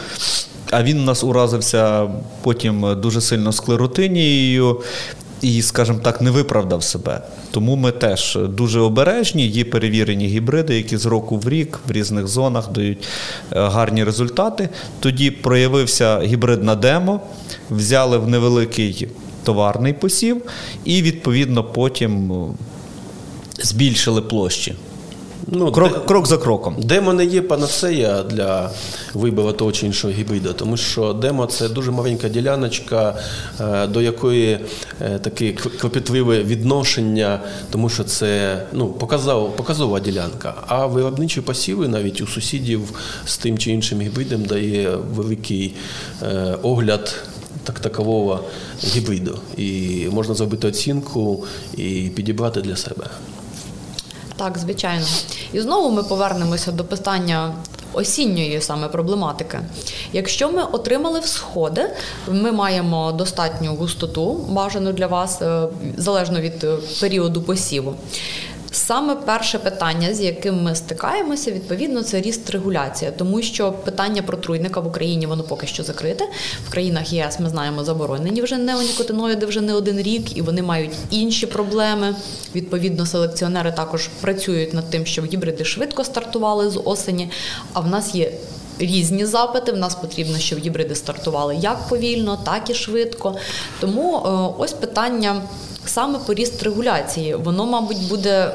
[0.71, 2.09] А він у нас уразився
[2.43, 4.81] потім дуже сильно склеротинією.
[5.41, 7.21] І, скажімо так, не виправдав себе.
[7.51, 9.49] Тому ми теж дуже обережні.
[9.49, 12.99] Є перевірені гібриди, які з року в рік в різних зонах дають
[13.53, 14.69] е, гарні результати.
[15.01, 17.21] Тоді проявився гібридна демо,
[17.71, 19.09] взяли в невеликий
[19.45, 20.43] товарний посів,
[20.85, 22.47] і відповідно потім е,
[23.63, 24.75] збільшили площі.
[25.47, 26.77] Ну, Крок, де- крок за кроком.
[26.79, 28.71] Демо не є панацея для
[29.15, 33.19] вибору того чи іншого гібрида, тому що демо це дуже маленька діляночка,
[33.61, 34.59] е, до якої
[35.01, 40.55] е, таке кропітливе відношення, тому що це ну, показав, показова ділянка.
[40.67, 42.81] А виробничі посіви навіть у сусідів
[43.27, 45.75] з тим чи іншим гібридом дає великий
[46.23, 47.15] е, огляд
[47.65, 48.45] так такового
[48.85, 49.39] гібриду.
[49.57, 51.45] І можна зробити оцінку
[51.77, 53.07] і підібрати для себе.
[54.37, 55.07] Так, звичайно.
[55.53, 57.55] І знову ми повернемося до питання
[57.93, 59.59] осінньої саме проблематики.
[60.13, 61.91] Якщо ми отримали всходи,
[62.29, 67.95] ми маємо достатню густоту, бажану для вас, е, залежно від е, періоду посіву.
[68.77, 74.81] Саме перше питання, з яким ми стикаємося, відповідно, це ріст регуляція, тому що питання протруйника
[74.81, 76.25] в Україні воно поки що закрите.
[76.69, 80.91] В країнах ЄС ми знаємо заборонені вже неонікотиноїди вже не один рік, і вони мають
[81.11, 82.17] інші проблеми.
[82.55, 87.31] Відповідно, селекціонери також працюють над тим, щоб гібриди швидко стартували з осені.
[87.73, 88.33] А в нас є
[88.79, 89.73] різні запити.
[89.73, 93.37] В нас потрібно, щоб гібриди стартували як повільно, так і швидко.
[93.81, 95.43] Тому е, ось питання
[95.89, 97.35] саме по ріст регуляції.
[97.35, 98.53] Воно, мабуть, буде.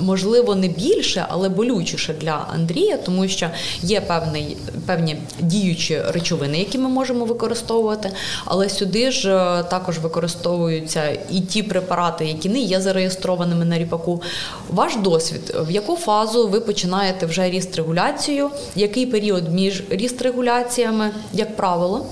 [0.00, 3.50] Можливо, не більше, але болючіше для Андрія, тому що
[3.82, 8.10] є певний, певні діючі речовини, які ми можемо використовувати.
[8.44, 14.22] Але сюди ж е, також використовуються і ті препарати, які не є зареєстрованими на ріпаку.
[14.70, 18.50] Ваш досвід, в яку фазу ви починаєте вже ріст регуляцію?
[18.76, 22.06] Який період між ріст регуляціями, як правило,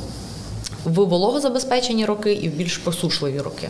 [0.84, 3.68] в вологозабезпечені роки і в більш посушливі роки?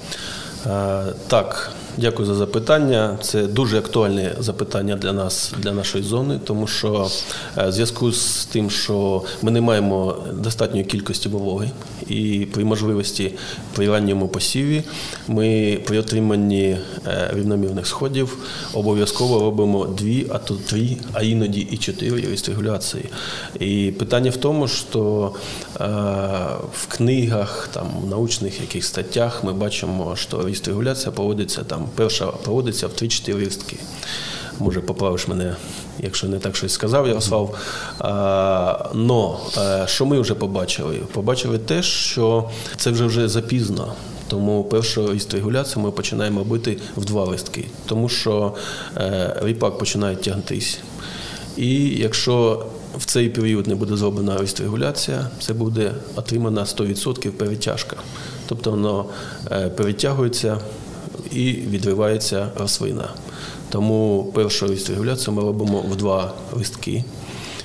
[0.67, 1.71] Е, Так,
[2.01, 3.19] дякую за запитання.
[3.23, 7.11] Це дуже актуальне запитання для нас, для нашої зони, тому що
[7.59, 11.71] е, в зв'язку з тим, що ми не маємо достатньої кількості вологи,
[12.09, 13.33] і при можливості
[13.75, 14.83] при ранньому посіві
[15.29, 18.37] ми при отриманні е, рівномірних сходів
[18.75, 23.05] обов'язково робимо дві, а то три, а іноді і чотири регуляції.
[23.61, 25.33] І питання в тому, що
[25.81, 25.85] е,
[26.73, 32.87] в книгах, там, в научних яких статтях ми бачимо, що регуляція проводиться там, перша проводиться
[32.87, 33.77] в 3-4 листки.
[34.59, 35.57] Може, поправиш мене,
[35.99, 37.55] якщо не так щось сказав Ярослав.
[37.99, 40.97] А, но е, що ми вже побачили?
[41.13, 43.93] Побачили те, що це вже вже запізно.
[44.29, 48.55] Тому першу регуляцію ми починаємо робити в два листки, тому що
[48.97, 50.79] е, ріпак починає тягнутись.
[51.57, 52.67] І якщо
[52.99, 57.97] в цей період не буде зроблена регуляція, це буде отримана 100% перетяжка.
[58.47, 59.05] Тобто воно
[59.51, 60.59] е, перетягується
[61.33, 63.09] і відривається рослина.
[63.71, 67.05] Тому першу регуляцію ми робимо в два листки.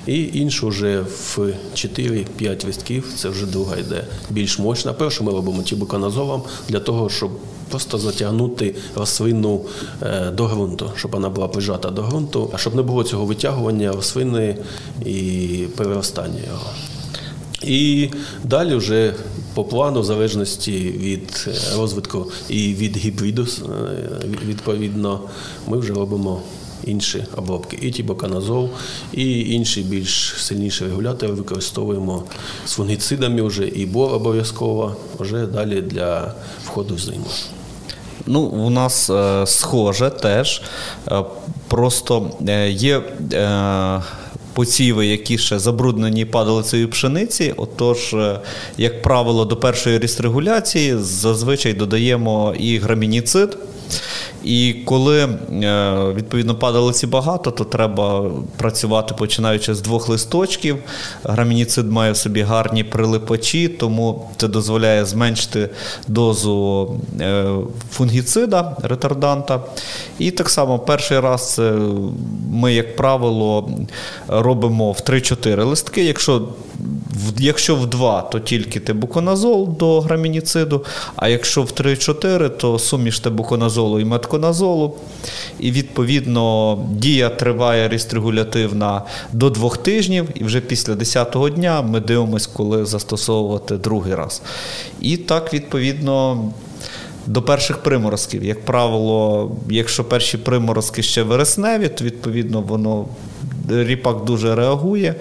[0.07, 1.39] І іншу вже в
[1.75, 4.93] 4-5 листків, це вже друга йде більш мощна.
[4.93, 7.31] Першу ми робимо тібуканазолом для того, щоб
[7.69, 9.61] просто затягнути рослину
[10.01, 13.91] е, до ґрунту, щоб вона була прижата до ґрунту, а щоб не було цього витягування
[13.91, 14.57] рослини
[15.05, 16.69] і переростання його.
[17.61, 18.09] І
[18.43, 19.13] далі вже
[19.55, 25.19] по плану, в залежності від е, розвитку і від гібриду, е, відповідно,
[25.67, 26.41] ми вже робимо
[26.83, 27.77] інші обробки.
[27.81, 28.69] І тібоканазол,
[29.13, 32.23] і інші більш сильніші регулятори використовуємо
[32.65, 36.33] з фунгіцидами вже, і бор обов'язково вже далі для
[36.65, 37.25] входу в зиму.
[38.27, 40.61] Ну, у нас е, схоже теж.
[41.11, 41.23] Е,
[41.67, 42.97] просто е, є
[43.33, 44.01] е,
[44.55, 47.53] посіви, які ще забруднені падалицею пшениці.
[47.57, 48.39] Отож, е,
[48.77, 53.57] як правило, до першої рістрегуляції зазвичай додаємо і грамініцид.
[54.45, 55.29] І коли е,
[56.15, 60.77] відповідно падалиці багато, то треба працювати починаючи з двох листочків.
[61.23, 65.69] Грамініцид має в собі гарні прилипачі, тому це дозволяє зменшити
[66.07, 67.45] дозу е,
[67.91, 69.61] фунгіцида, ретарданта.
[70.19, 71.61] І так само перший раз
[72.51, 73.69] ми, як правило,
[74.27, 76.03] робимо в 3-4 листки.
[76.03, 76.47] Якщо
[77.37, 83.99] Якщо в 2, то тільки тебуконазол до грамініциду, а якщо в 3-4, то суміш тебуконазолу
[83.99, 84.95] і метконазолу.
[85.59, 89.01] І відповідно дія триває рестрегулятивна
[89.33, 94.41] до 2 тижнів, і вже після 10-го дня ми дивимося, коли застосовувати другий раз.
[95.01, 96.43] І так, відповідно.
[97.27, 98.43] До перших приморозків.
[98.43, 103.05] Як правило, якщо перші приморозки ще вересневі, то відповідно воно
[103.69, 105.15] ріпак дуже реагує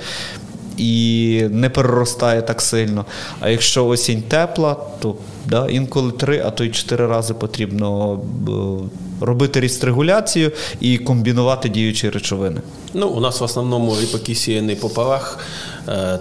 [0.76, 3.04] і не переростає так сильно.
[3.40, 9.26] А якщо осінь тепла, то да, інколи три, а то й чотири рази потрібно е,
[9.26, 12.60] робити рістрегуляцію і комбінувати діючі речовини.
[12.94, 15.38] Ну, у нас в основному ріпаки сіяні по парах,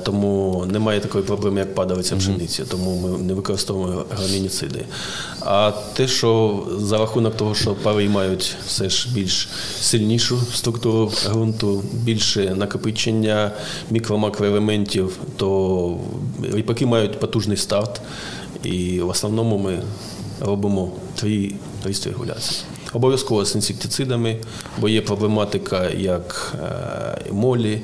[0.03, 4.85] тому немає такої проблеми, як падалиця пшениці, тому ми не використовуємо грамініциди.
[5.41, 9.49] А те, що за рахунок того, що пари мають все ж більш
[9.81, 13.51] сильнішу структуру ґрунту, більше накопичення
[13.91, 15.97] мікро-макроелементів, то
[16.53, 18.01] ріпаки мають потужний старт,
[18.63, 19.81] і в основному ми
[20.41, 21.53] робимо три
[22.05, 22.59] регуляції.
[22.93, 24.37] Обов'язково з інсектицидами,
[24.77, 27.81] бо є проблематика як е, молі,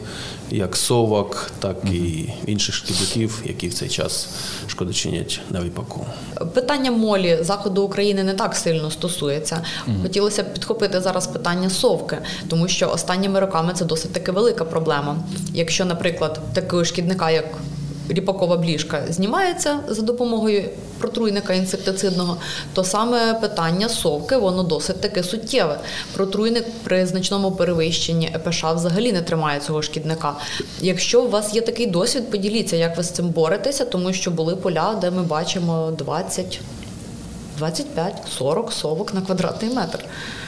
[0.52, 4.30] як совок, так і інших шкідників, які в цей час
[4.68, 6.06] шкодочинять на ріпаку.
[6.54, 9.64] Питання молі заходу України не так сильно стосується.
[10.02, 12.18] Хотілося б підхопити зараз питання совки,
[12.48, 15.18] тому що останніми роками це досить таки велика проблема.
[15.54, 17.46] Якщо, наприклад, такого шкідника, як
[18.10, 20.64] ріпакова бліжка знімається за допомогою
[21.00, 22.38] протруйника інсектицидного,
[22.74, 25.80] то саме питання совки воно досить таке суттєве.
[26.14, 30.36] Протруйник при значному перевищенні ЕПШ взагалі не тримає цього шкідника.
[30.82, 34.56] Якщо у вас є такий досвід, поділіться, як ви з цим боретеся, тому що були
[34.56, 36.60] поля, де ми бачимо 20
[37.62, 40.06] 25-40 совок на квадратний метр.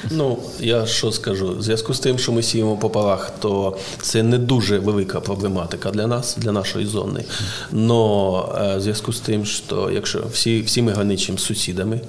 [0.09, 4.23] Ну, я що скажу, в зв'язку з тим, що ми сіємо по парах, то це
[4.23, 7.23] не дуже велика проблематика для нас, для нашої зони.
[7.71, 12.01] Но е, в зв'язку з тим, що якщо всі всі ми граничимо з сусідами,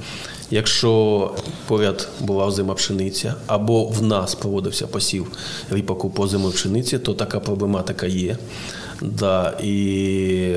[0.50, 1.34] якщо
[1.66, 5.26] поряд була зима пшениця, або в нас проводився посів
[5.70, 8.36] ріпаку по зиму пшениці, то така проблематика є.
[9.02, 10.56] Да, І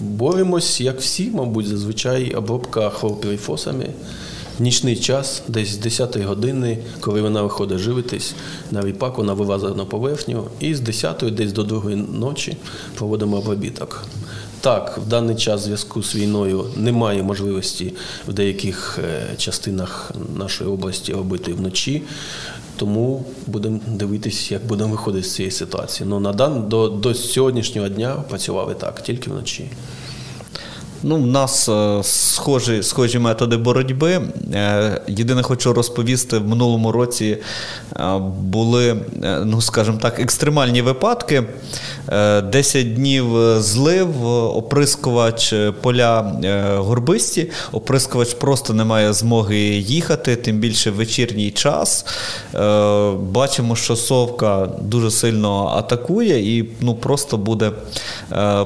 [0.00, 3.86] боремось, як всі, мабуть, зазвичай обробка хлорпірифосами.
[4.58, 8.34] Нічний час, десь з 10 години, коли вона виходить живитись
[8.70, 12.56] на ріпак, вона вилазить на поверхню, і з 10 десь до 2 ночі
[12.94, 14.04] проводимо обробіток.
[14.60, 17.92] Так, в даний час в зв'язку з війною немає можливості
[18.28, 22.02] в деяких е, частинах нашої області робити вночі.
[22.82, 26.08] Тому будемо дивитися, як будемо виходити з цієї ситуації.
[26.08, 29.70] Ну на дан до, до сьогоднішнього дня працювали так, тільки вночі.
[31.04, 34.20] Ну, в нас е, схожі схожі методи боротьби.
[34.54, 37.38] Е, єдине, хочу розповісти, в минулому році
[37.96, 38.96] е, були,
[39.44, 41.42] ну скажімо так, екстремальні випадки.
[42.52, 43.24] 10 днів
[43.58, 46.32] злив, оприскувач поля
[46.76, 52.06] горбисті, оприскувач просто не має змоги їхати, тим більше в вечірній час.
[53.20, 57.72] Бачимо, що совка дуже сильно атакує і ну, просто буде,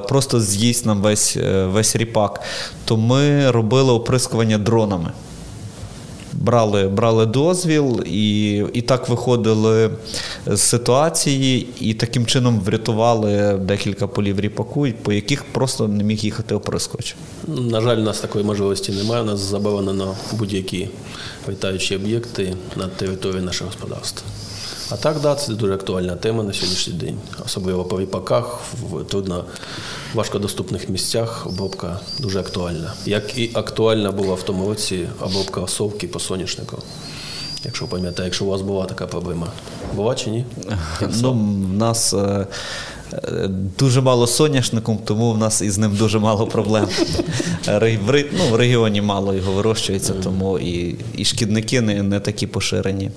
[0.09, 1.37] просто з'їсть нам весь
[1.73, 2.41] весь ріпак собак,
[2.85, 5.13] то ми робили оприскування дронами.
[6.33, 9.91] Брали брали дозвіл і і так виходили
[10.47, 16.55] з ситуації, і таким чином врятували декілька полів ріпаку, по яких просто не міг їхати
[16.55, 17.17] оприскувач.
[17.47, 19.23] На жаль, у нас такої можливості немає.
[19.23, 20.89] У нас заборонено будь-які
[21.49, 24.29] літаючі об'єкти на території нашого господарства.
[24.91, 29.45] А так, да, це дуже актуальна тема на сьогоднішній день, особливо по ріпаках, в трудно
[30.15, 32.93] важкодоступних місцях обробка дуже актуальна.
[33.07, 36.79] Як і актуальна була в тому році обробка совки по соняшнику.
[37.65, 39.47] Якщо пам'ятаєте, якщо у вас була така проблема,
[39.95, 40.45] була чи ні?
[41.21, 42.47] Ну, в нас е,
[43.79, 46.89] дуже мало соняшником, тому в нас із ним дуже мало проблем.
[47.67, 53.11] В, ну, в регіоні мало його вирощується, тому і і шкідники не, не такі поширені.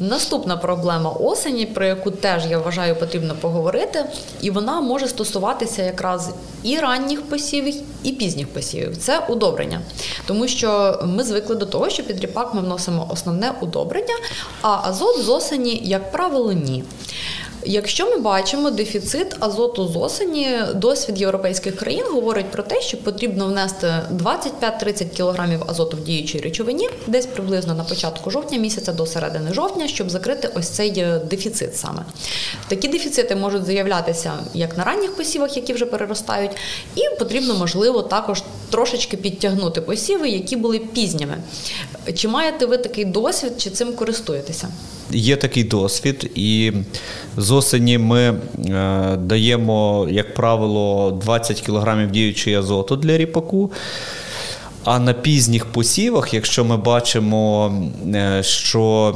[0.00, 4.04] Наступна проблема осені, про яку теж я вважаю потрібно поговорити,
[4.40, 6.30] і вона може стосуватися якраз
[6.62, 8.96] і ранніх посівів, і пізніх посівів.
[8.96, 9.80] Це удобрення,
[10.26, 14.14] тому що ми звикли до того, що під ріпак ми вносимо основне удобрення,
[14.62, 16.84] а азот з осені, як правило, ні.
[17.64, 23.46] Якщо ми бачимо дефіцит азоту з осені, досвід європейських країн говорить про те, що потрібно
[23.46, 29.52] внести 25-30 кг азоту в діючій речовині, десь приблизно на початку жовтня місяця до середини
[29.52, 32.04] жовтня, щоб закрити ось цей е, дефіцит саме.
[32.68, 36.50] Такі дефіцити можуть з'являтися як на ранніх посівах, які вже переростають,
[36.94, 41.36] і потрібно, можливо, також трошечки підтягнути посіви, які були пізніми.
[42.14, 44.68] Чи маєте ви такий досвід, чи цим користуєтеся?
[45.10, 46.72] Є такий досвід, і
[47.36, 53.72] з осені ми е, даємо, як правило, 20 кг діючої азоту для ріпаку.
[54.84, 57.72] А на пізніх посівах, якщо ми бачимо,
[58.14, 59.14] е, що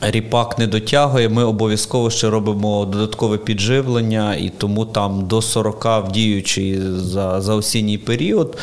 [0.00, 6.12] ріпак не дотягує, ми обов'язково ще робимо додаткове підживлення, і тому там до 40 в
[6.12, 8.58] діючий за, за осінній період,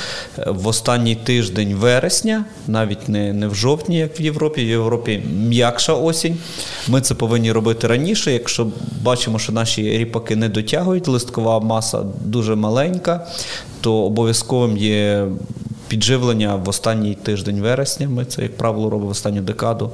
[0.48, 5.94] в останній тиждень вересня, навіть не, не в жовтні, як в Європі, в Європі м'якша
[5.94, 6.38] осінь.
[6.88, 8.32] Ми це повинні робити раніше.
[8.32, 8.68] Якщо
[9.02, 13.28] бачимо, що наші ріпаки не дотягують, листкова маса дуже маленька,
[13.82, 15.28] то обов'язковим є.
[15.88, 18.10] Підживлення в останній тиждень вересня.
[18.10, 19.92] Ми це, як правило, робимо в останню декаду.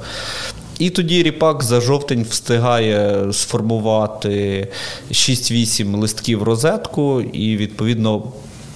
[0.80, 4.68] І тоді ріпак за жовтень встигає сформувати
[5.12, 8.24] 6-8 листків розетку і, відповідно,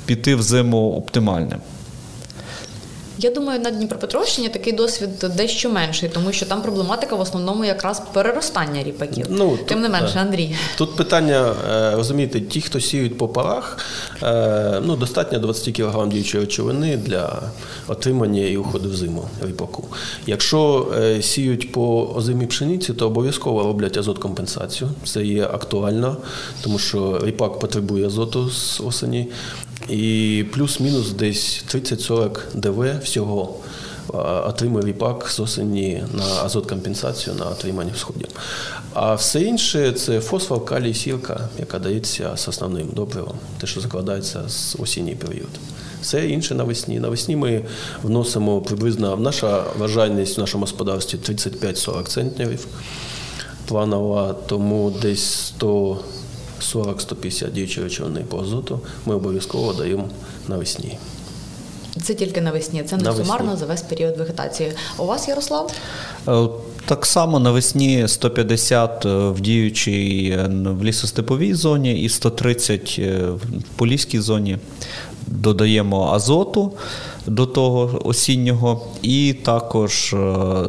[0.05, 1.59] піти в зиму оптимальним.
[3.17, 8.01] Я думаю, на Дніпропетровщині такий досвід дещо менший, тому що там проблематика в основному якраз
[8.13, 9.25] переростання ріпаків.
[9.29, 10.19] Ну, Тим не менше.
[10.19, 10.55] Андрій.
[10.77, 13.77] Тут питання, е, розумієте, ті, хто сіють по парах,
[14.23, 17.41] е, ну, достатньо 20 кг діючої речовини для
[17.87, 19.87] отримання і уходу в зиму ріпаку.
[20.27, 24.89] Якщо е, сіють по озимій пшениці, то обов'язково роблять азот-компенсацію.
[25.05, 26.17] Це є актуально,
[26.63, 29.27] тому що ріпак потребує азоту з осені.
[29.89, 33.55] І плюс-мінус десь 30-40 ДВ всього
[34.47, 38.27] отримує ріпак з осені на азот-компенсацію на отримання всходів.
[38.93, 44.49] А все інше це фосфор, калій, сірка, яка дається з основним добривом, те, що закладається
[44.49, 45.49] з осінній період.
[46.01, 46.99] Все інше навесні.
[46.99, 47.61] Навесні ми
[48.03, 52.67] вносимо приблизно наша вважальність в нашому господарстві 35-40 центнерів
[53.65, 55.99] планова, тому десь 100
[56.75, 60.09] 40-150 діючої речовини по азоту ми обов'язково даємо
[60.47, 60.97] навесні.
[62.03, 63.25] Це тільки навесні, це не Навесні.
[63.25, 64.71] сумарно за весь період вегетації.
[64.97, 65.71] У вас, Ярослав?
[66.27, 66.47] Е,
[66.85, 72.99] Так само навесні 150 в діючій е, в лісостеповій зоні і 130
[73.29, 73.39] в
[73.75, 74.57] поліській зоні.
[75.27, 76.73] Додаємо азоту
[77.27, 80.17] до того осіннього, і також е,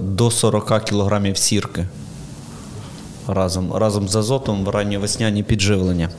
[0.00, 1.86] до 40 кг сірки
[3.26, 6.10] разом, разом з азотом в ранньовесняні підживлення.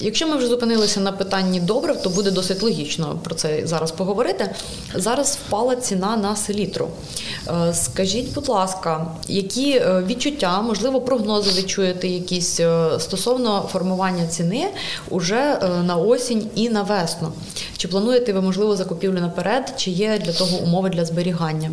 [0.00, 4.54] Якщо ми вже зупинилися на питанні добрив, то буде досить логічно про це зараз поговорити.
[4.94, 6.88] Зараз впала ціна на селітру.
[7.48, 14.26] Е, Скажіть, будь ласка, які е, відчуття, можливо, прогнози ви чуєте якісь е, стосовно формування
[14.26, 14.66] ціни
[15.10, 17.32] уже на осінь і на весну?
[17.76, 21.70] Чи плануєте ви, можливо, закупівлю наперед, чи є для того умови для зберігання?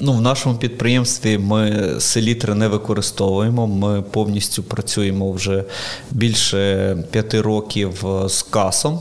[0.00, 3.66] Ну, в нашому підприємстві ми селітри не використовуємо.
[3.66, 5.64] Ми повністю працюємо вже
[6.10, 9.00] більше п'яти років е, з касом.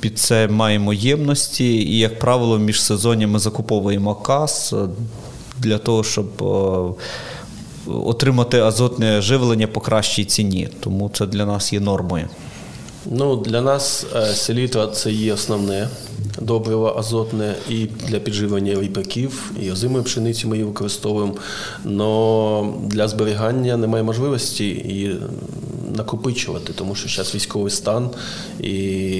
[0.00, 4.76] Під це маємо ємності, і, як правило, в міжсезонні ми закуповуємо кас е,
[5.58, 7.04] для того, щоб е,
[7.86, 10.68] отримати азотне живлення по кращій ціні.
[10.80, 12.28] Тому це для нас є нормою.
[13.10, 15.88] Ну, для нас е, селітра це є основне
[16.40, 21.34] добриво азотне і для підживлення ріпаків, і озимої пшениці ми її використовуємо.
[21.84, 25.16] Но для зберігання немає можливості її
[25.96, 28.10] накопичувати, тому що зараз військовий стан
[28.60, 28.72] і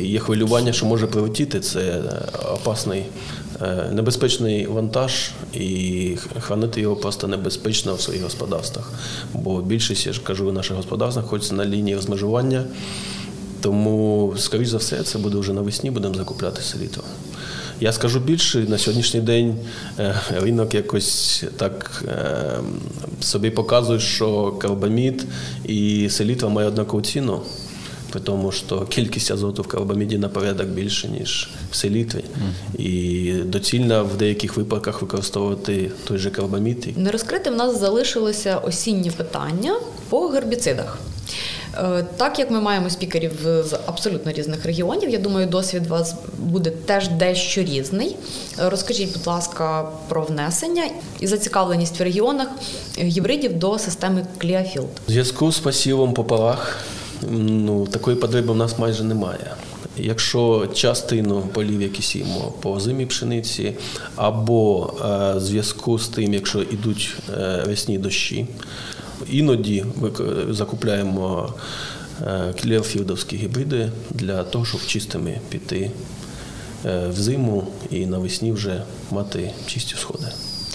[0.07, 1.61] є хвилювання, що може прилетіти.
[1.61, 2.03] Це
[2.55, 3.05] опасний,
[3.63, 8.93] е, небезпечний вантаж, і хранити його просто небезпечно в своїх господарствах.
[9.35, 12.65] Бо більшість, я ж кажу, наших господарств знаходиться на лінії розмежування.
[13.63, 17.03] Тому, скоріш за все, це буде вже навесні, будемо закупляти селітро.
[17.81, 19.57] Я скажу більше, на сьогоднішній день
[19.99, 22.59] е, ринок якось так е,
[23.21, 25.27] собі показує, що карбамід
[25.65, 27.41] і селітра має однакову ціну.
[28.11, 32.25] При тому, що кількість азоту в карбаміді на порядок більше, ніж в селітрі.
[32.79, 36.99] І доцільно в деяких випадках використовувати той же карбамід.
[36.99, 39.75] Не розкрите в нас залишилося осіннє питання
[40.09, 40.99] по гербіцидах.
[41.79, 43.33] Е, Так як ми маємо спікерів
[43.65, 48.17] з абсолютно різних регіонів, я думаю, досвід вас буде теж дещо різний.
[48.59, 50.85] Е, Розкажіть, будь ласка, про внесення
[51.21, 52.49] і зацікавленість в регіонах
[52.99, 54.27] гібридів до системи.
[55.09, 56.77] В зв'язку з посівом по полах
[57.31, 59.55] ну, такої потреби в нас майже немає.
[59.97, 63.75] Якщо частину полів, які сіємо по озимій пшениці,
[64.17, 67.17] або е, в зв'язку з тим, якщо йдуть
[67.67, 68.47] весні дощі,
[69.31, 70.11] іноді ми
[70.55, 71.55] закупляємо
[72.23, 75.91] е, кліофілдовські гібриди для того, щоб чистими піти
[76.87, 80.27] е, в зиму і навесні вже мати чисті сходи.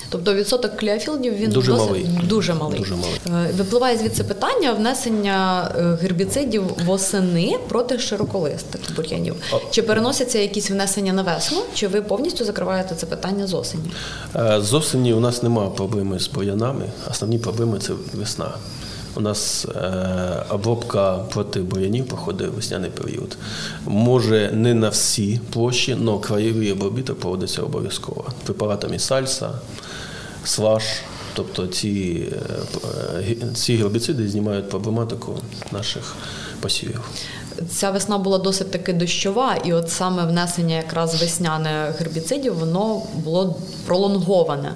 [0.09, 2.05] Тобто відсоток кліафілдів він Дуже досить малий.
[2.23, 2.79] дуже малий.
[2.79, 3.47] Дуже малий.
[3.49, 9.35] Е, Випливає звідси питання внесення е, гербіцидів восени проти широколистих бур'янів.
[9.71, 13.83] Чи переносяться якісь внесення на весну, чи ви повністю закриваєте це питання з осені?
[14.35, 16.85] Е, З осені у нас немає проблеми з бур'янами.
[17.11, 18.51] Основні проблеми це весна.
[19.15, 23.37] У нас е, обробка проти бур'янів проходить весняний період.
[23.85, 28.25] Може не на всі площі, але краєвий обробіток проводиться обов'язково.
[28.43, 29.49] Препаратами сальса,
[30.47, 30.83] сваж,
[31.37, 32.23] Тобто ці,
[33.29, 35.35] е, ці гербіциди знімають проблематику
[35.71, 36.15] наших
[36.59, 37.01] посівів.
[37.69, 43.55] Ця весна була досить таки дощова, і от саме внесення якраз весняних гербіцидів воно було
[43.85, 44.71] пролонговане.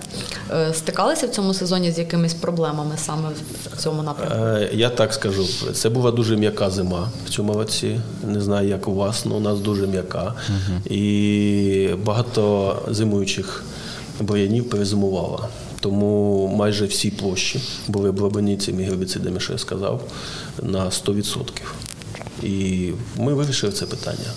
[0.52, 3.30] Е, стикалися в цьому сезоні з якимись проблемами саме
[3.74, 4.36] в цьому напрямку?
[4.36, 8.00] Е, я так скажу, це була дуже м'яка зима в цьому році.
[8.28, 10.34] Не знаю, як у вас, але у нас дуже м'яка.
[10.50, 10.96] Угу.
[10.96, 13.64] І багато зимуючих
[14.22, 15.48] бур'янів перезимувало.
[15.80, 20.02] Тому майже всі площі були оброблені цими гербіцидами, що я сказав,
[20.64, 21.42] на 100%.
[22.44, 24.32] І ми вирішили це питання.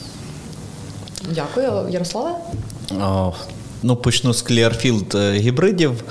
[1.35, 2.35] Дякую, Ярославе.
[3.87, 6.05] Ну, почну з Clearfield е, гібридів.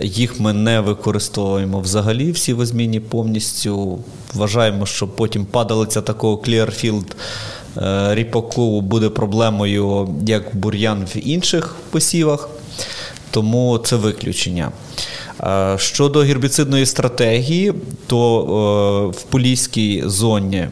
[0.00, 3.98] Їх ми не використовуємо взагалі всі возмінні повністю.
[4.34, 7.06] Вважаємо, що потім падалиця такого Clearfield
[7.76, 12.48] е, ріпаку буде проблемою як бур'ян в інших посівах,
[13.30, 14.72] тому це виключення.
[15.76, 17.72] Щодо гербіцидної стратегії,
[18.06, 20.68] то е, в поліській зоні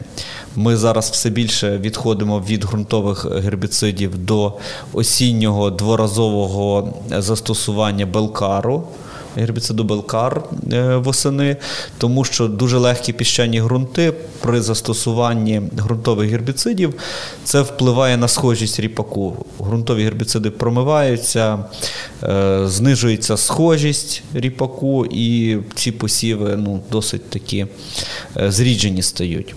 [0.55, 4.53] ми зараз все більше відходимо від ґрунтових гербіцидів до
[4.93, 8.83] осіннього дворазового застосування белкару.
[9.35, 10.41] Гербіциду Белкар
[10.95, 11.57] восени,
[11.97, 16.93] тому що дуже легкі піщані ґрунти при застосуванні ґрунтових гербіцидів
[17.43, 19.45] це впливає на схожість ріпаку.
[19.61, 21.65] Ґрунтові гербіциди промиваються,
[22.23, 27.65] е, знижується схожість ріпаку, і ці посіви ну, досить такі
[28.37, 29.55] е, зріджені стають.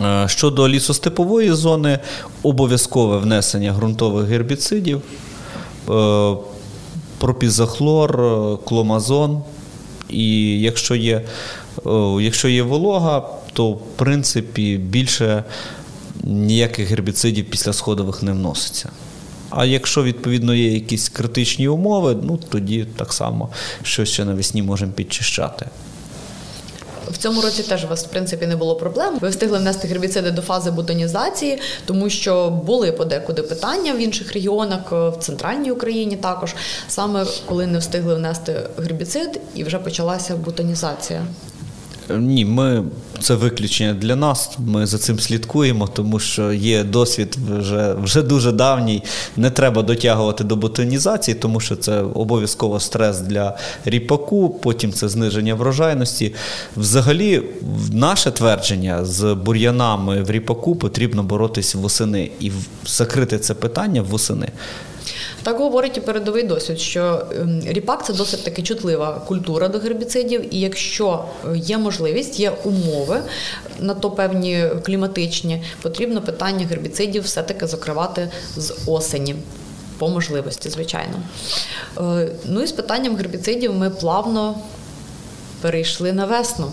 [0.00, 1.98] Е, щодо лісостепової зони,
[2.42, 5.02] обов'язкове внесення ґрунтових гербіцидів,
[7.18, 9.42] пропізохлор, е, кломазон.
[10.08, 11.22] І якщо є
[12.20, 15.44] якщо є волога, то в принципі більше
[16.24, 18.90] ніяких гербіцидів після сходових не вноситься.
[19.50, 23.48] А якщо відповідно є якісь критичні умови, ну тоді так само
[23.82, 25.66] щось ще навесні можемо підчищати.
[27.10, 29.18] В цьому році теж у вас в принципі не було проблем.
[29.20, 34.92] Ви встигли внести гербіциди до фази бутонізації, тому що були подекуди питання в інших регіонах,
[34.92, 36.54] в центральній Україні також
[36.88, 41.26] саме коли не встигли внести гербіцид, і вже почалася бутонізація.
[42.10, 42.84] Ні, ми
[43.20, 44.58] це виключення для нас.
[44.58, 49.02] Ми за цим слідкуємо, тому що є досвід вже вже дуже давній.
[49.36, 55.54] Не треба дотягувати до ботанізації, тому що це обов'язково стрес для ріпаку, потім це зниження
[55.54, 56.34] врожайності.
[56.76, 57.42] Взагалі,
[57.92, 62.52] наше твердження з бур'янами в ріпаку потрібно боротись восени і
[62.86, 64.48] закрити це питання восени.
[65.48, 70.54] Так говорить і передовий досвід, що ем, ріпак це досить таки чутлива культура до гербіцидів,
[70.54, 73.22] і якщо е, є можливість, є умови
[73.80, 79.34] на то певні кліматичні, потрібно питання гербіцидів все-таки закривати з осені.
[79.98, 81.22] По можливості, звичайно.
[81.98, 84.58] Е, ну і з питанням гербіцидів ми плавно
[85.60, 86.72] перейшли на весну.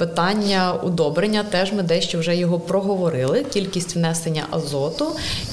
[0.00, 3.44] Питання удобрення теж ми дещо вже його проговорили.
[3.44, 5.06] Кількість внесення азоту.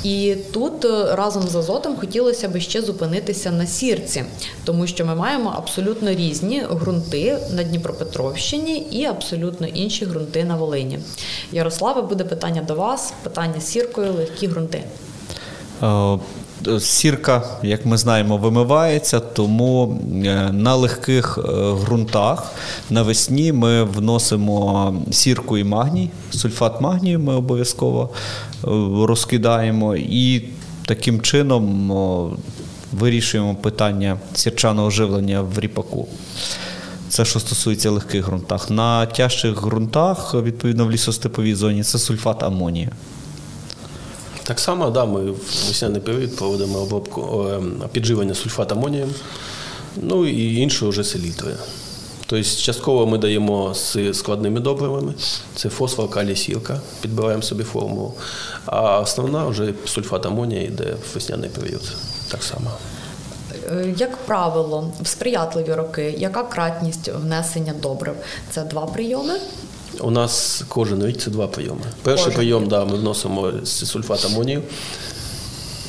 [0.04, 4.24] І тут е, разом з азотом хотілося б ще зупинитися на сірці,
[4.64, 11.00] тому що ми маємо абсолютно різні ґрунти на Дніпропетровщині і абсолютно інші ґрунти на Волині.
[11.52, 14.84] Ярославе, буде питання до вас: питання з сіркою, легкі ґрунти.
[16.80, 22.51] Сірка, як ми знаємо, вимивається, тому е, на легких е, ґрунтах
[22.89, 28.68] навесні ми вносимо сірку і магній, сульфат магнію ми обов'язково е,
[29.08, 30.43] розкидаємо і
[30.86, 31.91] таким чином
[32.91, 36.08] вирішуємо питання сірчаного живлення в ріпаку.
[37.10, 38.70] Це що стосується легких ґрунтах.
[38.70, 42.89] На тяжчих ґрунтах, відповідно в лісостеповій зоні, це сульфат амонію.
[44.48, 45.38] Так само, да, ми в
[45.68, 47.52] весняний період проводимо обробку
[47.91, 49.14] підживлення сульфат амонієм,
[50.02, 51.56] ну і інше вже селітрою.
[52.26, 55.14] Тобто, частково ми даємо з складними добривами,
[55.56, 58.14] це фосфор, калій, сілка, підбираємо собі формулу.
[58.66, 61.93] А основна вже сульфат амонія йде в весняний період.
[62.32, 62.72] Так само.
[63.72, 68.16] Е, як правило, в сприятливі роки, яка кратність внесення добрив?
[68.52, 69.34] Це два прийоми?
[70.00, 71.82] У нас кожен рік це два прийоми.
[72.04, 72.38] Перший кожен.
[72.38, 74.62] прийом да, ми вносимо сульфат амонію,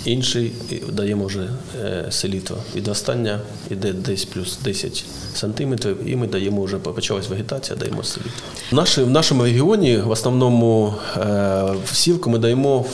[0.04, 0.52] інший
[0.92, 1.48] даємо вже
[1.84, 2.56] е, селітро.
[2.76, 3.40] Відростання
[3.70, 8.32] йде десь плюс 10 сантиметрів, і ми даємо вже почалась вегетація, даємо селітро.
[8.70, 11.20] В, нашій, в нашому регіоні в основному е,
[11.84, 12.84] в сівку ми даємо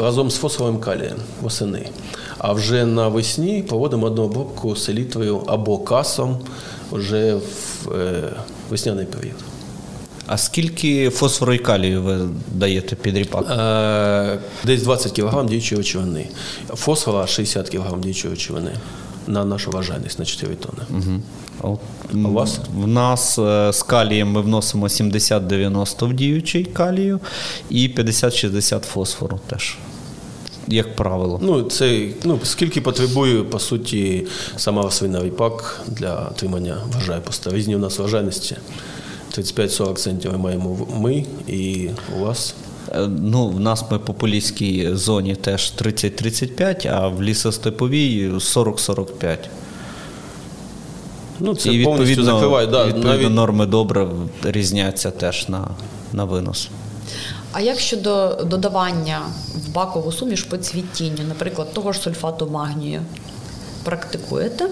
[0.00, 1.88] разом з фосфором калієм восени.
[2.38, 6.38] А вже навесні проводимо одну обробку селітрою або касом
[6.92, 8.32] вже в е,
[8.70, 9.51] весняний період.
[10.26, 12.18] А скільки фосфору і калію ви
[12.54, 13.46] даєте під ріпак?
[13.50, 16.28] Е, десь 20 кг діючої речовини.
[16.68, 18.70] Фосфора 60 кг діючої речовини.
[19.26, 21.20] на нашу вважальність на 4 тонни.
[21.60, 21.80] От,
[22.12, 22.60] А у вас?
[22.74, 27.20] В нас е, з калієм ми вносимо 70-90 в діючий калію
[27.70, 29.76] і 50-60 фосфору теж,
[30.68, 31.38] як правило.
[31.42, 37.50] Ну, це ну, скільки потребує, по суті, сама рослина ріпак для отримання врожаю поста.
[37.50, 38.56] Різні у нас врожайності.
[39.38, 42.54] 35-40 центів ми маємо ми і у вас.
[42.92, 49.36] Е, Ну, в нас ми по поліській зоні теж 30-35, а в лісостеповій 40-45.
[51.40, 52.66] Ну, це і повністю відповідно, закриває.
[52.66, 54.08] Да, відповідно навіть, норми добре
[54.44, 55.68] різняться теж на,
[56.12, 56.68] на винос.
[57.52, 59.20] А як щодо додавання
[59.54, 63.02] в бакову суміш по цвітінню, наприклад, того ж сульфату магнію,
[63.84, 64.68] практикуєте?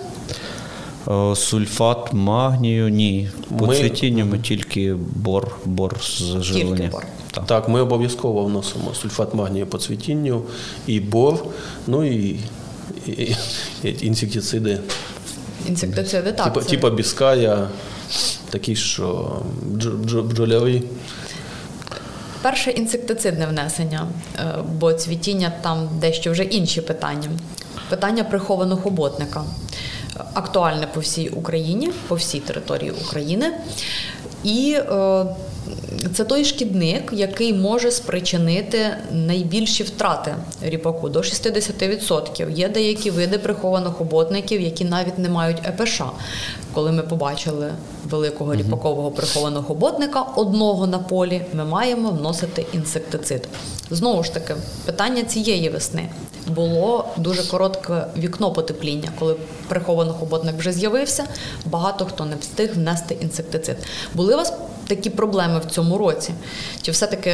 [1.09, 3.31] Е, Сульфат магнію ні.
[3.59, 6.89] По Ми- цвітінню ми тільки бор, бор з живлення.
[6.93, 7.05] бор.
[7.33, 7.47] Так.
[7.47, 10.43] Так, ми обов'язково вносимо сульфат магнію по цвітінню
[10.87, 11.45] і бор,
[11.87, 12.41] ну і,
[13.07, 13.11] і,
[13.83, 14.79] і інсектициди,
[15.69, 16.45] Інсектициди так.
[16.47, 17.69] типа, це- типа біская,
[18.51, 19.37] такі, що
[19.73, 20.83] бджо- бджо- бджолярі.
[22.43, 24.07] Перше інсектицидне внесення,
[24.39, 27.29] е, бо цвітіння там дещо вже інші питання.
[27.91, 29.45] Питання прихованого хоботника.
[30.35, 33.53] Актуальне по всій Україні, по всій території України.
[34.45, 35.25] І е,
[36.15, 38.79] це той шкідник, який може спричинити
[39.13, 42.51] найбільші втрати ріпаку до 60%.
[42.51, 46.03] Є деякі види прихованих хоботників, які навіть не мають ЕПШ.
[46.75, 47.73] Коли ми побачили
[48.05, 53.49] великого ріпакового прихованого хоботника одного на полі, ми маємо вносити інсектицид.
[53.91, 54.55] Знову ж таки,
[54.87, 56.09] питання цієї весни
[56.47, 59.37] було дуже коротке вікно потепління, коли
[59.69, 61.25] прихований хоботник вже з'явився.
[61.65, 63.77] Багато хто не встиг внести інсектицид.
[64.15, 64.53] Були вас
[64.91, 66.31] такі проблеми в цьому році?
[66.83, 67.33] Чи все-таки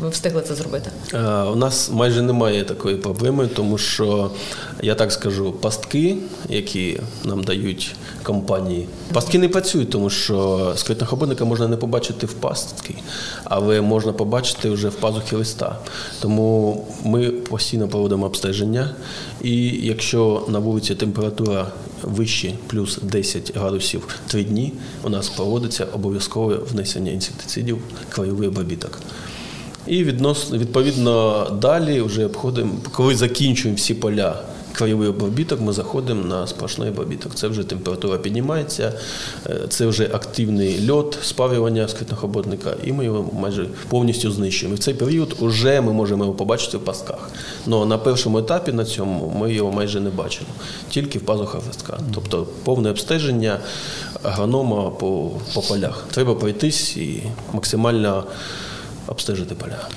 [0.00, 0.90] ви встигли це зробити?
[1.14, 4.30] Е, У нас майже немає такої проблеми, тому що
[4.82, 6.16] я так скажу, пастки,
[6.48, 12.32] які нам дають компанії, пастки не працюють, тому що скритного хабинника можна не побачити в
[12.32, 12.94] пастки,
[13.44, 15.78] але можна побачити вже в пазухі листа.
[16.20, 18.90] Тому ми постійно проводимо обстеження,
[19.42, 21.66] і якщо на вулиці температура
[22.02, 24.72] вище плюс 10 градусів 3 дні,
[25.02, 27.78] у нас проводиться обов'язкове внесення інсектицидів
[28.08, 28.98] краєвий обробіток.
[29.86, 34.42] І відносно, відповідно далі вже обходимо, коли закінчуємо всі поля
[34.78, 37.34] краєвий обробіток, ми заходимо на сплошний обробіток.
[37.34, 38.92] Це вже температура піднімається,
[39.46, 44.74] е, це вже активний льот, спарювання скритного оборотника, і ми його майже повністю знищуємо.
[44.74, 47.30] І в цей період вже ми можемо його побачити в пасках.
[47.66, 50.50] Але на першому етапі на цьому ми його майже не бачимо,
[50.90, 51.98] тільки в пазухах листка.
[52.14, 53.58] Тобто повне обстеження
[54.22, 56.04] агронома по, по полях.
[56.10, 57.22] Треба пройтись і
[57.52, 58.24] максимально
[59.06, 59.88] обстежити поля.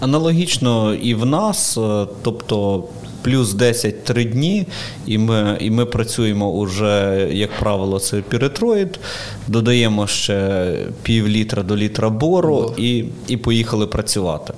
[0.00, 2.84] Аналогічно і в нас, е, тобто
[3.24, 4.66] плюс 10 три дні,
[5.06, 9.00] і ми, і ми працюємо уже, як правило, це піретроїд,
[9.48, 10.70] додаємо ще
[11.02, 14.54] пів літра до літра бору і, і поїхали працювати.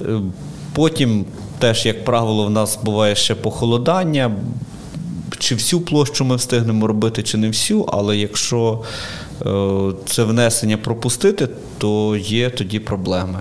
[0.00, 0.20] Е,
[0.74, 1.24] Потім
[1.58, 4.36] теж, як правило, в нас буває ще похолодання.
[5.38, 8.80] Чи всю площу ми встигнемо робити, чи не всю, але якщо
[9.46, 11.48] е, це внесення пропустити,
[11.78, 13.38] то є тоді проблеми.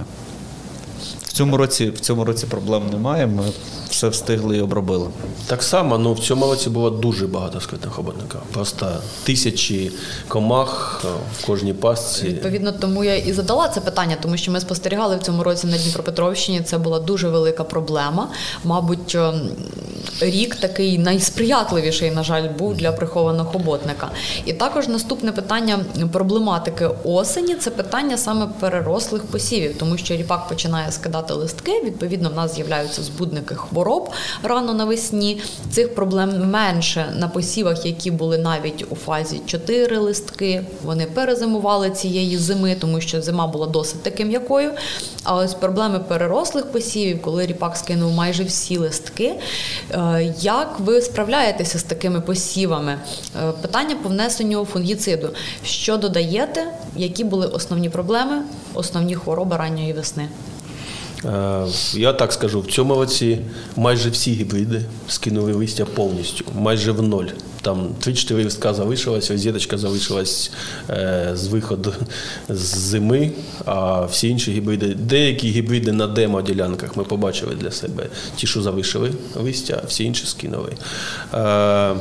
[1.23, 3.27] В цьому році, в цьому році проблем немає.
[3.27, 3.43] Ми
[3.91, 5.07] все встигли і обробили.
[5.47, 8.39] Так само, ну в цьому році було дуже багато скритних охотників.
[8.53, 8.87] Просто
[9.23, 9.91] тисячі
[10.27, 11.07] комах е,
[11.39, 12.25] в кожній пастці.
[12.25, 15.77] Відповідно, тому я і задала це питання, тому що ми спостерігали в цьому році на
[15.77, 16.61] Дніпропетровщині.
[16.61, 18.27] Це була дуже велика проблема.
[18.63, 19.49] Мабуть, ем,
[20.21, 24.09] рік такий найсприятливіший, на жаль, був для прихованого хоботника.
[24.45, 25.79] І також наступне питання
[26.11, 31.81] проблематики осені це питання саме перерослих посівів, тому що ріпак починає скидати листки.
[31.85, 34.09] Відповідно, в нас з'являються збудники хвороб
[34.43, 35.41] рано навесні.
[35.71, 40.63] Цих проблем менше на посівах, які були навіть у фазі 4 листки.
[40.83, 44.71] Вони перезимували цієї зими, тому що зима була досить таки м'якою.
[45.23, 49.33] А ось проблеми перерослих посівів, коли ріпак скинув майже всі листки.
[49.91, 52.99] Е, Як ви справляєтеся з такими посівами?
[53.43, 55.29] Е, Питання по внесенню фунгіциду.
[55.65, 56.67] Що додаєте?
[56.95, 58.41] Які були основні проблеми,
[58.73, 60.29] основні хвороби ранньої весни?
[61.25, 63.37] Е, Я так скажу, в цьому році
[63.75, 67.25] майже всі гібриди скинули листя повністю, майже в ноль.
[67.61, 68.73] Там 3-4 листка
[69.77, 70.51] залишилась
[70.89, 71.93] е, з виходу
[72.49, 73.31] з зими,
[73.65, 78.07] а всі інші гібриди, деякі гібриди на демо-ділянках ми побачили для себе.
[78.35, 80.73] Ті, що залишили листя, всі інші скинули.
[81.33, 81.95] Е,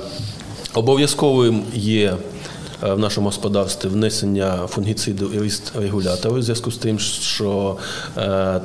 [0.75, 2.15] Обов'язковим є
[2.83, 7.77] в нашому господарстві внесення фунгіциду і лист регулятору в зв'язку з тим, що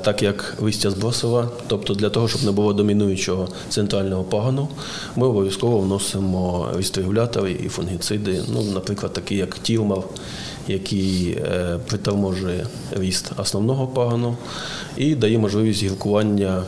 [0.01, 4.67] так як листя збросила, тобто для того, щоб не було домінуючого центрального пагану,
[5.15, 10.09] ми обов'язково вносимо лист регулятори і фунгіциди, ну, наприклад, такі як тілмав,
[10.67, 11.37] який
[11.87, 14.37] приторможує ріст основного пагану
[14.97, 16.63] і дає можливість гілкування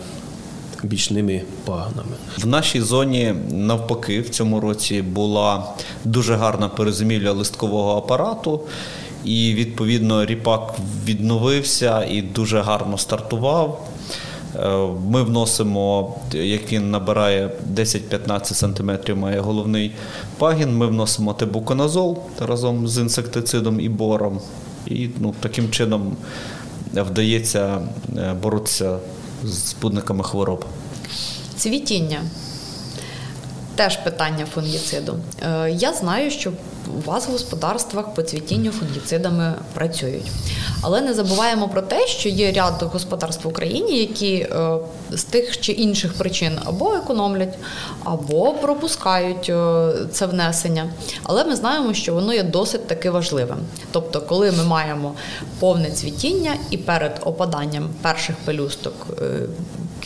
[0.83, 2.15] бічними пагнами.
[2.37, 5.63] В нашій зоні навпаки в цьому році була
[6.05, 8.61] дуже гарна перезимівля листкового апарату.
[9.25, 10.75] І відповідно ріпак
[11.05, 13.89] відновився і дуже гарно стартував.
[14.55, 19.91] Е, ми вносимо, як він набирає 10-15 см, має головний
[20.37, 20.77] пагін.
[20.77, 24.39] Ми вносимо тебуконазол разом з інсектицидом і бором.
[24.85, 26.17] І ну, таким чином
[26.93, 27.81] вдається
[28.17, 28.97] е, боротися
[29.43, 30.65] з спутниками хвороб.
[31.57, 32.21] Цвітіння.
[33.75, 35.19] Теж питання фунгіциду.
[35.41, 36.51] Е, я знаю, що
[36.97, 40.31] у вас в господарствах по цвітінню фунгіцидами працюють.
[40.81, 44.77] Але не забуваємо про те, що є ряд господарств в Україні, які е,
[45.11, 47.57] з тих чи інших причин або економлять,
[48.03, 50.89] або пропускають е, це внесення.
[51.23, 53.57] Але ми знаємо, що воно є досить таки важливим.
[53.91, 55.13] Тобто, коли ми маємо
[55.59, 59.07] повне цвітіння і перед опаданням перших пелюсток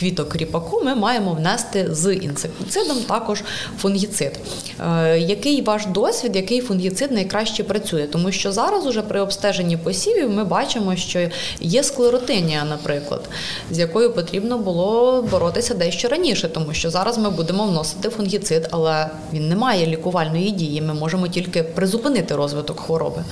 [0.02, 3.42] квіток ріпаку ми маємо внести з інсектицидом також
[3.78, 4.38] фунгіцид.
[4.80, 8.06] Е, який ваш досвід, який фунгіцид найкраще працює?
[8.06, 11.28] Тому що зараз, уже при обстеженні посівів, ми бачимо, що
[11.60, 13.28] є склеротинія, наприклад,
[13.70, 19.10] з якою потрібно було боротися дещо раніше, тому що зараз ми будемо вносити фунгіцид, але
[19.32, 20.82] він не має лікувальної дії.
[20.82, 23.24] Ми можемо тільки призупинити розвиток хвороби.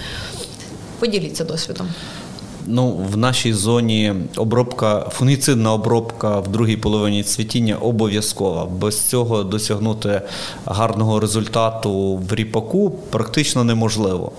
[0.99, 1.89] Поділіться досвідом.
[2.73, 8.67] Ну, в нашій зоні обробка, фунгіцидна обробка в другій половині цвітіння обов'язкова.
[8.67, 10.23] Без цього досягнути
[10.65, 14.33] гарного результату в ріпаку практично неможливо.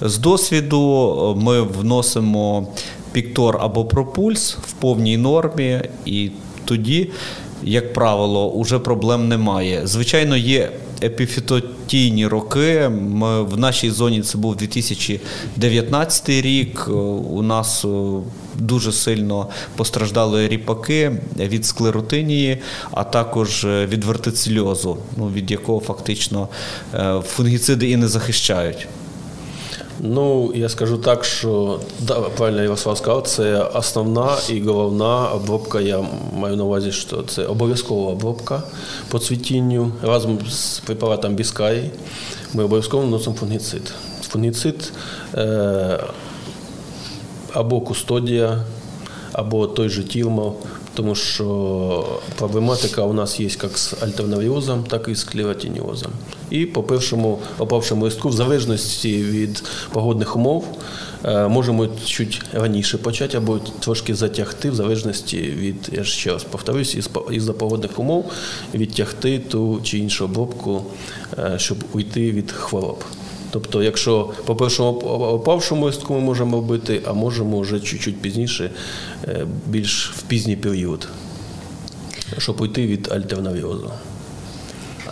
[0.00, 2.66] З досвіду е, ми вносимо
[3.12, 6.30] піктор або пропульс в повній нормі, і
[6.64, 7.10] тоді,
[7.62, 9.80] як правило, уже проблем немає.
[9.84, 10.70] Звичайно, є
[11.02, 12.88] епіфітотійні роки.
[12.88, 16.88] Ми в нашій зоні це був 2019 рік.
[17.30, 17.88] У нас е,
[18.54, 22.58] дуже сильно постраждали ріпаки від склеротинії,
[22.90, 26.48] а також е, від вертицильозу, ну, від якого фактично
[26.94, 28.88] е, фунгіциди і не захищають.
[30.04, 35.80] Ну, я скажу так, що да, правильно Ярослав сказав, це основна і головна обробка.
[35.80, 36.04] Я
[36.36, 38.62] маю на увазі, що це обов'язкова обробка
[39.08, 41.90] по цвітінню разом з препаратом Біскай.
[42.54, 43.92] Ми обов'язково вносимо фунгіцид.
[44.22, 44.92] Фунгіцид
[45.34, 46.04] е,
[47.52, 48.64] або кустодія,
[49.32, 50.54] або той же тілмо
[50.94, 56.12] тому що проблематика у нас є як з альтернаріозом, так і з клеротиніозом.
[56.52, 60.64] І по першому опавшому листку, в залежності від погодних умов,
[61.24, 66.94] е, можемо чуть раніше почати або трошки затягти, в залежності від, я ще раз повторюсь,
[67.30, 68.32] із за погодних умов
[68.74, 70.84] відтягти ту чи іншу обробку,
[71.38, 73.04] е, щоб уйти від хвороб.
[73.50, 78.70] Тобто, якщо по першому опавшому листку ми можемо робити, а можемо вже чуть-чуть пізніше,
[79.24, 81.08] е, більш в пізній період,
[82.38, 83.90] щоб уйти від альтернаріозу.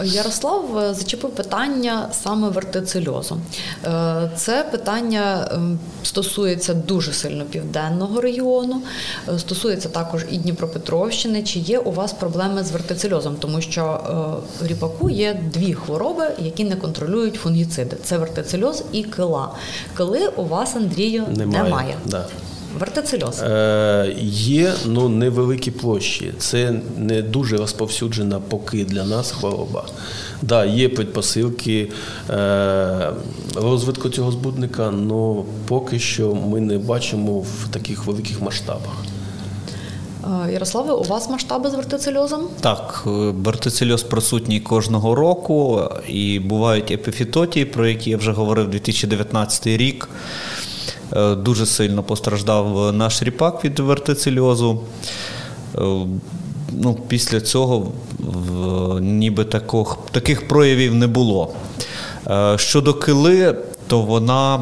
[0.05, 3.40] Ярослав е, зачепив питання саме вертицильозу.
[3.84, 8.82] Е, це питання ем, стосується дуже сильно південного регіону,
[9.28, 11.42] е, стосується також і Дніпропетровщини.
[11.42, 13.36] Чи є у вас проблеми з вертицильозом?
[13.36, 14.01] Тому що
[14.61, 19.51] в ріпаку є дві хвороби, які не контролюють фунгіциди: це вертицильоз і кила.
[19.96, 21.64] Кили у вас, Андрію, немає.
[21.64, 21.94] немає.
[22.07, 22.26] Да.
[22.79, 23.43] Вертицельоз?
[23.43, 26.33] Е, Є ну, невеликі площі.
[26.39, 29.85] Це не дуже розповсюджена поки для нас хвороба.
[30.43, 31.89] Да, Є предпосилки
[32.31, 33.11] е,
[33.55, 39.05] розвитку цього збудника, але поки що ми не бачимо в таких великих масштабах.
[40.25, 42.49] Е, Ярославе, у вас масштаби з вертицельозом?
[42.61, 49.66] Так, е, вертицельоз присутній кожного року, і бувають епіфітотії, про які я вже говорив 2019
[49.66, 50.09] рік.
[51.16, 54.80] Е, дуже сильно постраждав наш ріпак від вертицельозу.
[55.74, 55.80] Е,
[56.72, 57.92] ну, Після цього
[59.00, 61.52] ніби таких, таких проявів не було.
[62.30, 63.56] Е, щодо кили,
[63.86, 64.61] то вона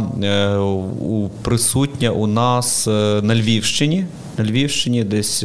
[1.42, 2.86] присутня у нас
[3.22, 4.06] на Львівщині.
[4.38, 5.42] На Львівщині, десь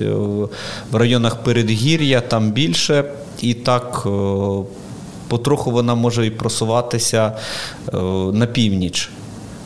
[0.91, 3.03] в районах передгір'я, там більше.
[3.41, 4.07] І так
[5.27, 7.37] потроху вона може і просуватися
[8.33, 9.09] на північ.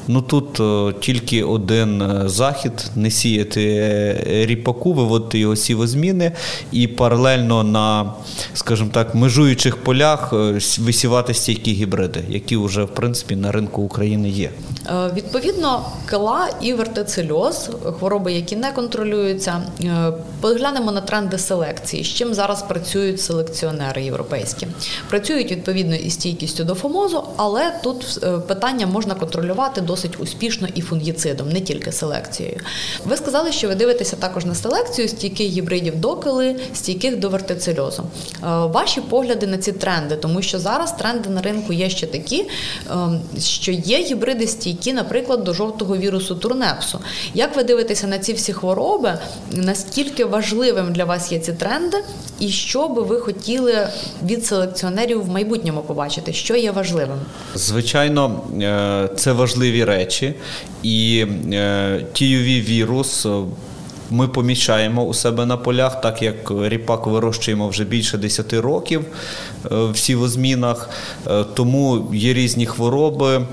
[0.07, 6.31] Ну тут е, тільки один е, захід не сіяти е, ріпаку, виводити його сівозміни
[6.71, 8.13] і паралельно на,
[8.53, 10.33] скажімо так, межуючих полях
[10.79, 14.51] висівати стійкі гібриди, які вже в принципі на ринку України є.
[15.15, 19.61] Відповідно, кила і вертицельоз, хвороби, які не контролюються.
[20.41, 24.67] Поглянемо на тренди селекції, з чим зараз працюють селекціонери європейські.
[25.09, 31.49] Працюють відповідно із стійкістю до фомозу, але тут питання можна контролювати досить успішно і фунгіцидом,
[31.49, 32.59] не тільки селекцією.
[33.05, 38.03] Ви сказали, що ви дивитеся також на селекцію стійких гібридів до кили, стійких до вертицельозу.
[38.03, 42.45] Е, Ваші погляди на ці тренди, тому що зараз тренди на ринку є ще такі,
[42.91, 46.99] ем, що є гібриди стійкі, наприклад, до жовтого вірусу турнепсу.
[47.33, 49.13] Як ви дивитеся на ці всі хвороби?
[49.51, 51.97] Наскільки важливим для вас є ці тренди,
[52.39, 53.87] і що би ви хотіли
[54.25, 56.33] від селекціонерів в майбутньому побачити?
[56.33, 57.17] Що є важливим?
[57.55, 60.33] Звичайно, е, це важливі речі,
[60.83, 63.25] і е, тіюві вірус.
[63.25, 63.29] е,
[64.09, 69.05] Ми помічаємо у себе на полях, так як ріпак вирощуємо вже більше 10 років
[69.71, 70.89] е, в сівозмінах,
[71.29, 73.45] Е, тому є різні хвороби,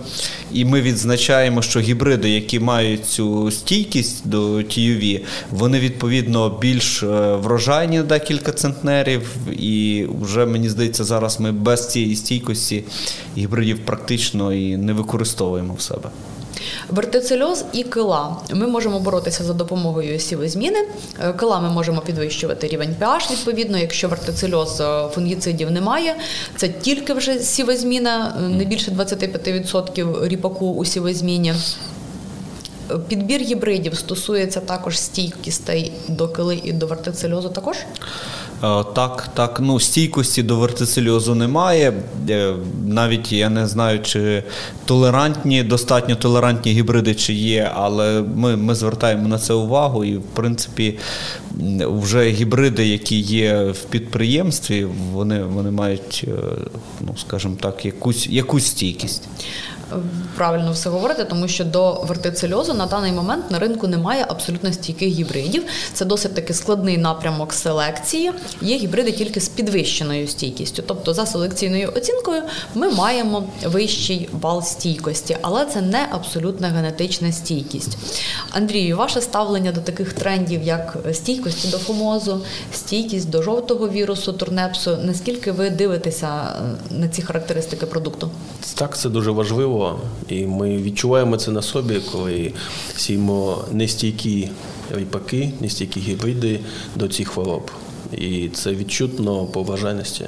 [0.53, 7.07] і ми відзначаємо, що гібриди, які мають цю стійкість до тіюві, вони відповідно більш е,
[7.37, 12.85] врожайні на декілька центнерів, і вже мені здається, зараз ми без цієї стійкості
[13.39, 16.11] гібридів практично і не використовуємо в себе.
[16.89, 18.37] Вертицельоз і кила.
[18.55, 20.79] Ми можемо боротися за допомогою сівозміни.
[21.21, 26.17] Е, Кила ми можемо підвищувати рівень pH, відповідно, якщо вертицельоз е, фунгіцидів немає,
[26.57, 31.55] це тільки вже сівозміна, е, не більше 25% ріпаку у сівозміні.
[33.09, 37.77] Підбір гібридів стосується також стійкістей до кили і до вертицельозу також.
[38.65, 41.93] Е, Так, так, ну стійкості до вертицельозу немає.
[42.31, 42.55] Е,
[42.87, 44.43] Навіть я не знаю, чи
[44.85, 50.05] толерантні, достатньо толерантні гібриди чи є, але ми, ми звертаємо на це увагу.
[50.05, 50.99] І, в принципі,
[51.81, 56.31] вже гібриди, які є в підприємстві, вони, вони мають, е,
[57.01, 59.23] ну скажімо так, якусь, якусь стійкість.
[60.37, 65.09] Правильно все говорите, тому що до вертицельозу на даний момент на ринку немає абсолютно стійких
[65.09, 65.63] гібридів.
[65.93, 68.33] Це досить таки складний напрямок селекції.
[68.61, 70.83] Є гібриди тільки з підвищеною стійкістю.
[70.87, 72.43] Тобто, за селекційною оцінкою
[72.75, 77.99] ми маємо вищий бал стійкості, але це не абсолютна генетична стійкість.
[78.51, 82.41] Андрію, ваше ставлення до таких трендів, як стійкості до фомозу,
[82.73, 84.99] стійкість до жовтого вірусу, турнепсу.
[85.03, 86.27] Наскільки ви дивитеся
[86.91, 88.31] е, на ці характеристики продукту?
[88.75, 89.74] Так, це дуже важливо,
[90.29, 92.53] і ми відчуваємо це на собі, коли
[92.97, 94.49] сіємо нестійкі
[94.97, 96.61] ріпаки, нестійкі гібриди
[96.97, 97.71] до цих хвороб.
[98.13, 100.25] І це відчутно по вражайності.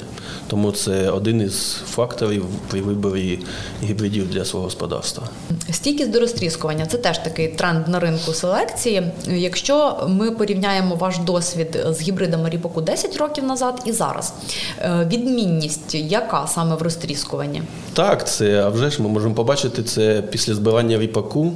[0.46, 3.38] Тому це один із факторів при виборі
[3.82, 5.28] гібридів для свого господарства.
[5.70, 9.02] Стійкість до розтріскування це теж такий тренд на ринку селекції.
[9.28, 14.34] Якщо ми порівняємо ваш досвід з гібридами ріпаку 10 років назад і зараз,
[14.80, 17.62] е, відмінність яка саме в розтріскуванні?
[17.94, 21.52] Так, це а вже ж ми можемо побачити це після збивання ріпаку,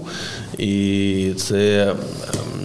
[0.58, 1.96] і це ем,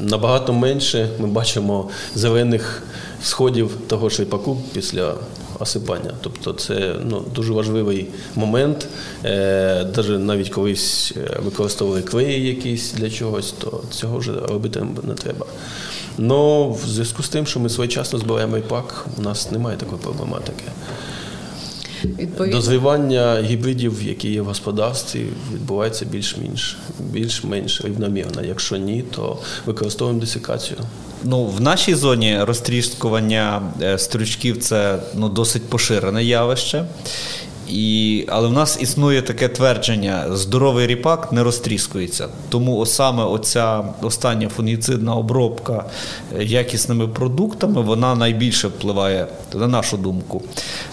[0.01, 2.83] набагато менше ми бачимо зелених
[3.23, 5.13] сходів того ж ріпаку після
[5.59, 6.13] осипання.
[6.21, 8.87] Тобто це ну, дуже важливий момент.
[9.25, 15.45] Е, навіть колись е, використовували клеї якісь для чогось, то цього вже робити не треба.
[16.17, 20.63] Но в зв'язку з тим, що ми своєчасно збираємо ріпак, у нас немає такої проблематики.
[22.05, 28.43] Відповідно, Дозрівання гібридів, які є в господарстві, відбувається більш-менш більш-менш рівномірно.
[28.43, 30.79] Якщо ні, то використовуємо десикацію.
[31.27, 36.85] Ну, в нашій зоні розтріскування е, стрючків це ну, досить поширене явище.
[37.69, 42.27] І, але в нас існує таке твердження: здоровий ріпак не розтріскується.
[42.49, 45.85] Тому саме оця остання фунгіцидна обробка
[46.37, 50.43] е, якісними продуктами вона найбільше впливає на нашу думку.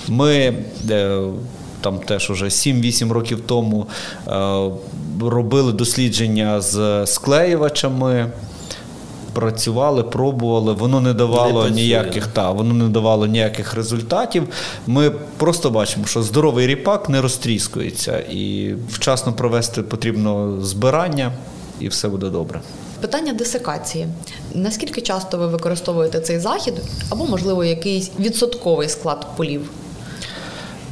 [0.09, 0.55] Ми
[0.91, 1.21] е,
[1.81, 3.87] там теж уже 7-8 років тому
[5.21, 8.31] робили дослідження з склеювачами
[9.33, 14.49] працювали, пробували, воно не давало працює, ніяких та воно не давало ніяких результатів.
[14.87, 21.33] Ми просто бачимо, що здоровий ріпак не розтріскується, і вчасно провести потрібно збирання,
[21.81, 22.61] і все буде добре.
[23.01, 24.07] питання десикації.
[24.55, 26.75] Наскільки часто ви використовуєте цей захід,
[27.11, 29.71] або можливо якийсь відсотковий склад полів?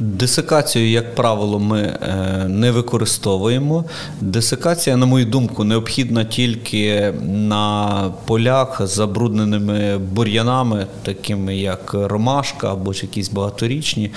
[0.01, 3.85] Десикацію, як правило, ми е, не використовуємо.
[4.21, 12.93] Десикація, на мою думку, необхідна тільки на полях з забрудненими бур'янами, такими як ромашка або
[12.93, 14.11] ж якісь багаторічні.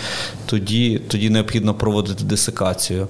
[0.47, 3.09] Тоді, тоді необхідно проводити десикацію.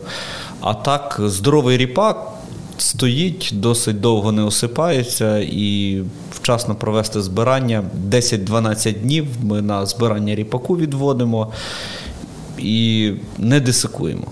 [0.60, 2.30] А так, здоровий ріпак.
[2.78, 7.84] стоїть, досить довго не осипається і вчасно провести збирання.
[8.10, 11.52] 10-12 днів ми на збирання ріпаку відводимо
[12.58, 14.26] і не дисикуємо.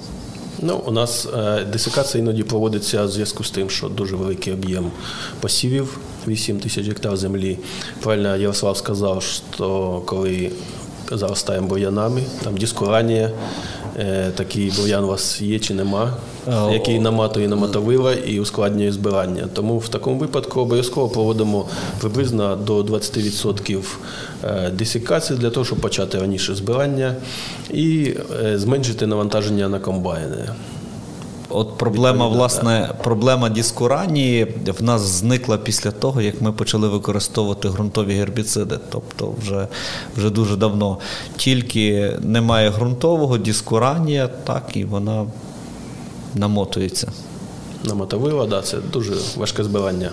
[0.65, 4.91] Ну, у нас е, десикація іноді проводиться в зв'язку з тим, що дуже великий об'єм
[5.41, 5.99] посівів,
[6.29, 7.59] 8 тисяч гектар землі.
[8.01, 10.51] Правильно Ярослав сказав, що коли
[11.15, 13.31] заростаємо бур'янами, там дискуранія,
[13.99, 16.17] е, такий бур'ян у вас є чи нема,
[16.49, 19.49] Е, який наматує наматовила і ускладнює збирання.
[19.53, 21.69] Тому в такому випадку обов'язково проводимо
[22.01, 23.99] приблизно до 20%
[24.73, 27.15] десікації для того, щоб почати раніше збирання
[27.71, 30.49] і е, зменшити навантаження на комбайни.
[31.55, 34.45] От проблема, власне, проблема дискуранії
[34.79, 38.79] в нас зникла після того, як ми почали використовувати ґрунтові гербіциди.
[38.91, 39.69] Тобто вже,
[40.17, 40.99] вже дуже давно.
[41.37, 45.27] Тільки немає ґрунтового, дискуранія, так, і вона
[46.35, 47.13] намотується.
[47.85, 50.11] На мотовила, да, це дуже важке збирання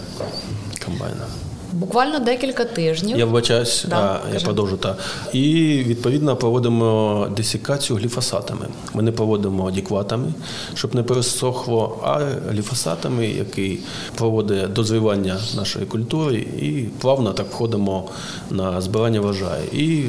[0.86, 1.26] комбайна.
[1.74, 3.18] Буквально декілька тижнів.
[3.18, 4.98] Я вибачаюсь, Да, а, я продовжу так.
[5.34, 5.44] І
[5.88, 8.68] відповідно проводимо десикацію гліфосатами.
[8.94, 10.34] Ми не проводимо дікватами,
[10.74, 12.20] щоб не пересохло, а
[12.52, 13.80] гліфосатами, який
[14.16, 18.10] проводить дозрівання нашої культури, і плавно так входимо
[18.50, 19.64] на збирання врожаю.
[19.72, 20.04] І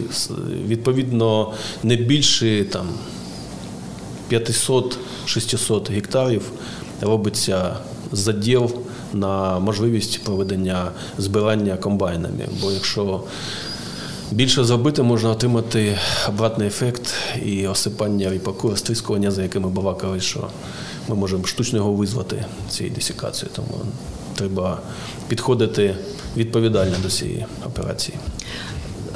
[0.66, 1.52] відповідно
[1.82, 2.86] не більше там
[4.32, 6.42] 500-600 гектарів
[7.00, 7.76] робиться
[8.12, 8.70] заділ
[9.12, 12.48] на можливість проведення збирання комбайнами.
[12.61, 13.22] Бо якщо
[14.30, 15.98] більше зробити, можна отримати
[16.28, 20.48] обратний ефект і осипання ріпаку, розтріскування, за якими балакали, що
[21.08, 23.50] ми можемо штучно його визвати цією десікацією.
[23.56, 23.80] Тому
[24.34, 24.78] треба
[25.28, 25.94] підходити
[26.36, 28.18] відповідально до цієї операції.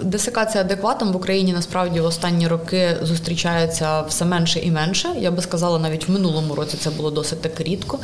[0.02, 5.08] Десикація адекватом в Україні насправді в останні роки зустрічається все менше і менше.
[5.18, 7.98] Я би сказала, навіть в минулому році це було досить так рідко.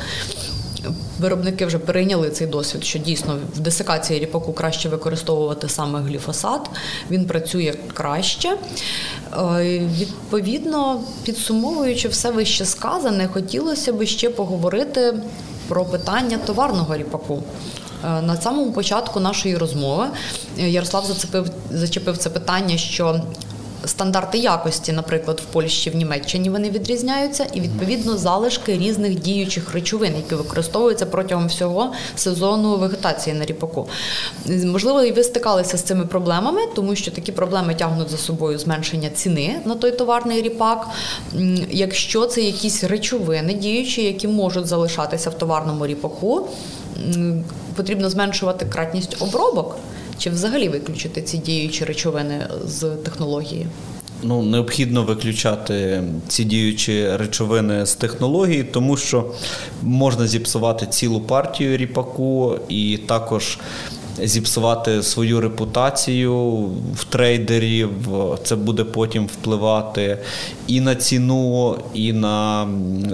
[1.19, 6.69] Виробники вже перейняли цей досвід, що дійсно в десикації ріпаку краще використовувати саме гліфосат.
[7.11, 8.57] Він працює краще.
[9.59, 15.13] Е, Відповідно, підсумовуючи все вище сказане, хотілося б ще поговорити
[15.67, 17.43] про питання товарного ріпаку.
[18.05, 20.05] Е, На самому початку нашої розмови
[20.59, 23.21] е, Ярослав зацепив, зачепив це питання, що
[23.85, 30.13] стандарти якості, наприклад, в Польщі, в Німеччині вони відрізняються, і відповідно залишки різних діючих речовин,
[30.15, 33.87] які використовуються протягом всього сезону вегетації на ріпаку.
[34.45, 39.09] Можливо, і ви стикалися з цими проблемами, тому що такі проблеми тягнуть за собою зменшення
[39.09, 40.87] ціни на той товарний ріпак.
[41.71, 46.47] Якщо це якісь речовини діючі, які можуть залишатися в товарному ріпаку,
[47.75, 49.77] потрібно зменшувати кратність обробок
[50.21, 53.67] чи взагалі виключити ці діючі речовини з технології.
[54.23, 59.31] Ну, необхідно виключати ці діючі речовини з технології, тому що
[59.83, 63.59] можна зіпсувати цілу партію ріпаку і також
[64.23, 66.35] зіпсувати свою репутацію
[66.95, 67.89] в трейдерів.
[68.43, 70.17] Це буде потім впливати
[70.67, 72.67] і на ціну, і на,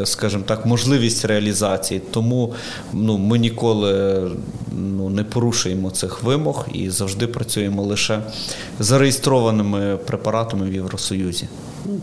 [0.05, 2.01] скажімо так, можливість реалізації.
[2.11, 2.53] Тому
[2.93, 4.21] ну, ми ніколи
[4.71, 8.19] ну, не порушуємо цих вимог і завжди працюємо лише
[8.79, 11.47] зареєстрованими препаратами в Євросоюзі.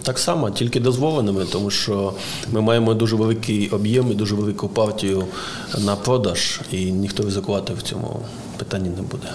[0.03, 2.13] Так само, тільки дозволеними, тому що
[2.53, 5.25] ми маємо дуже великий об'єм і дуже велику партію
[5.79, 8.21] на продаж, і ніхто ризикувати в цьому
[8.59, 9.29] питанні не буде.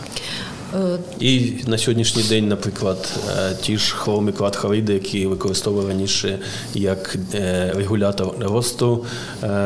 [0.75, 6.39] Е, І на сьогоднішній день, наприклад, е, ті ж хломіклад хлориди, які використовували раніше
[6.73, 9.05] як е, регулятор росту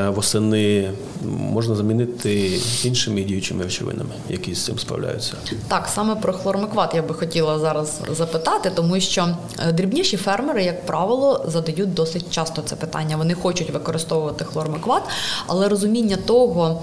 [0.08, 0.92] восени,
[1.24, 5.34] можна замінити іншими діючими речовинами, які з цим справляються.
[5.68, 10.86] Так, саме про хлормикват я би хотіла зараз запитати, тому що е, дрібніші фермери, як
[10.86, 13.18] правило, задають досить часто це питання.
[13.18, 15.04] Вони хочуть використовувати хлормикват,
[15.48, 16.82] але розуміння того,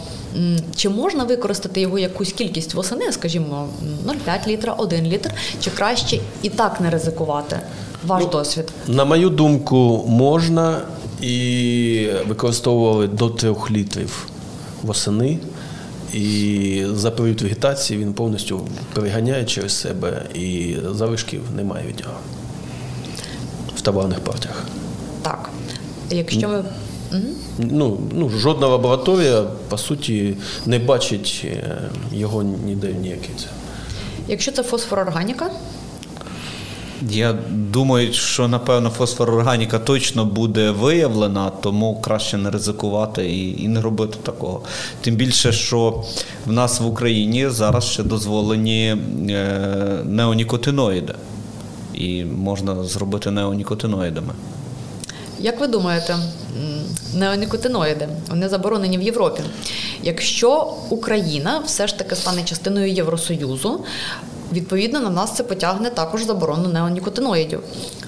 [0.76, 3.68] чи можна використати його якусь кількість восени, скажімо,
[4.06, 5.30] 0,5 літра, 1 літр,
[5.60, 7.60] чи краще і так не ризикувати.
[8.06, 8.72] Ваш досвід.
[8.86, 10.80] На мою думку, можна
[11.20, 14.29] і використовували до трьох літрів
[14.82, 15.38] восени.
[16.12, 22.16] І за період вегетації він повністю переганяє через себе і залишків немає від нього
[23.76, 24.64] в товарних партіях.
[25.22, 25.50] Так.
[26.10, 26.64] Якщо ми.
[27.58, 31.78] Ну, ну, жодна лабораторія, по суті, не бачить е,
[32.12, 33.30] його ніде ніякий.
[33.36, 33.46] це.
[34.28, 35.50] Якщо це фосфорорганіка,
[37.08, 43.80] Я думаю, що напевно фосфорорганіка точно буде виявлена, тому краще не ризикувати і, і не
[43.80, 44.62] робити такого.
[45.00, 46.04] Тим більше, що
[46.46, 48.96] в нас в Україні зараз ще дозволені
[49.30, 51.14] е, неонікотиноїди,
[51.94, 54.32] і можна зробити неонікотиноїдами.
[55.38, 56.16] Як ви думаєте,
[57.14, 59.42] неонікотиноїди вони заборонені в Європі?
[60.02, 63.84] Якщо Україна все ж таки стане частиною Євросоюзу,
[64.52, 67.60] відповідно на нас це потягне також заборону неонікотиноїдів.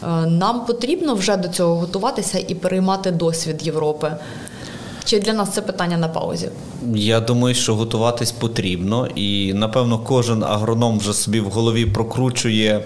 [0.03, 4.16] Е, Нам потрібно вже до цього готуватися і переймати досвід Європи.
[5.05, 6.49] Чи для нас це питання на паузі?
[6.95, 12.85] Я думаю, що готуватись потрібно, і напевно кожен агроном вже собі в голові прокручує,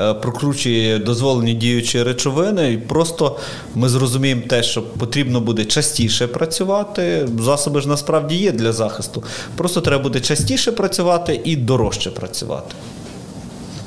[0.00, 2.72] е, прокручує дозволені діючі речовини.
[2.72, 3.38] І просто
[3.74, 7.28] ми зрозуміємо те, що потрібно буде частіше працювати.
[7.40, 9.24] Засоби ж насправді є для захисту.
[9.56, 12.74] Просто треба буде частіше працювати і дорожче працювати.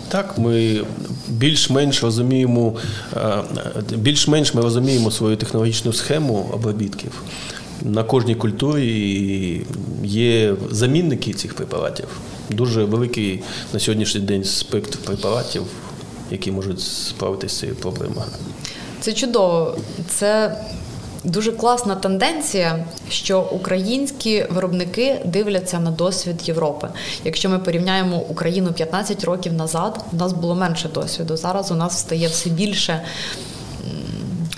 [0.09, 0.81] Так, ми
[1.27, 2.73] більш-менш розуміємо,
[3.17, 3.43] е,
[3.95, 7.11] більш-менш ми розуміємо свою технологічну схему обробітків.
[7.81, 9.61] На кожній культурі
[10.03, 12.07] є замінники цих препаратів.
[12.49, 15.63] Дуже великий на сьогоднішній день спектр препаратів,
[16.31, 18.27] які можуть справитися з цією проблемою.
[18.99, 19.77] Це чудово.
[20.07, 20.57] Це
[21.25, 26.89] дуже класна тенденція, що українські виробники дивляться на досвід Європи.
[27.23, 31.37] Якщо ми порівняємо Україну 15 років назад, у нас було менше досвіду.
[31.37, 33.01] Зараз у нас стає все більше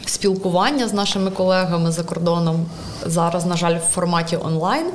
[0.10, 2.66] спілкування з нашими колегами за кордоном.
[3.06, 4.86] Зараз, на жаль, в форматі онлайн.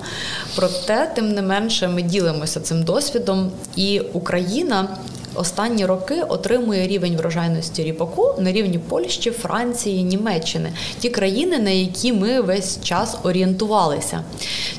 [0.56, 4.88] Проте, тим не менше, ми ділимося цим досвідом, і Україна
[5.34, 12.12] останні роки отримує рівень врожайності ріпаку на рівні Польщі, Франції, Німеччини, ті країни, на які
[12.12, 14.24] ми весь час орієнтувалися.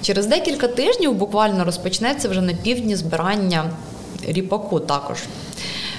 [0.02, 3.70] Через декілька тижнів буквально розпочнеться вже на півдні збирання
[4.28, 5.18] ріпаку також.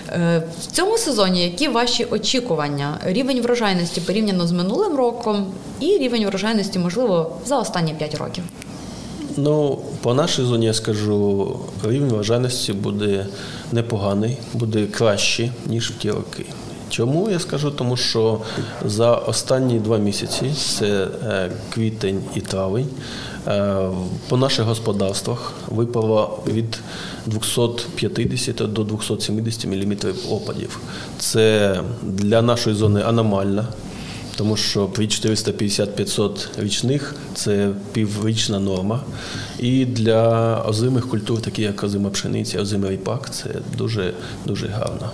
[0.08, 2.98] Е, В цьому сезоні які ваші очікування?
[3.04, 5.46] Рівень врожайності порівняно з минулим роком
[5.80, 8.44] і рівень врожайності, можливо, за останні 5 років.
[9.36, 11.48] Ну, по нашій зоні я скажу,
[11.84, 13.26] рівень вважальності буде
[13.72, 16.44] непоганий, буде краще, ніж в ті роки.
[16.90, 17.70] Чому я скажу?
[17.70, 18.40] Тому що
[18.84, 22.88] за останні два місяці, це е, квітень і травень,
[24.28, 26.78] по наших господарствах випало від
[27.26, 29.96] 250 до 270 мм
[30.30, 30.80] опадів.
[31.18, 33.66] Це для нашої зони аномально.
[34.36, 39.00] Тому що при 450-500 річних це піврічна норма.
[39.58, 44.14] І для озимих культур, такі як озима пшениця, озимий ріпак, це дуже
[44.46, 45.10] дуже гарно.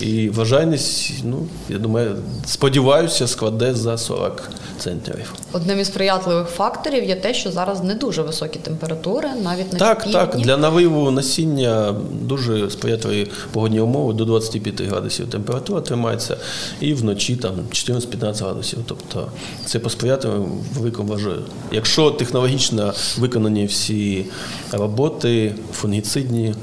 [0.00, 2.16] І вважайність, ну, я думаю,
[2.46, 5.32] сподіваюся, складе за 40 центнерів.
[5.52, 9.98] Одним із сприятливих факторів є те, що зараз не дуже високі температури, навіть на Так,
[9.98, 10.12] півдні.
[10.12, 10.36] так.
[10.36, 16.36] Для навиву насіння дуже сприятливі погодні умови до 25 градусів температура тримається,
[16.80, 18.78] і вночі там 14-15 градусів.
[18.86, 19.26] Тобто
[19.64, 20.28] це посприяти
[20.74, 21.42] великому вважаю.
[21.72, 24.26] Якщо технологічно виконані всі
[24.72, 26.54] роботи, фунгіцидні,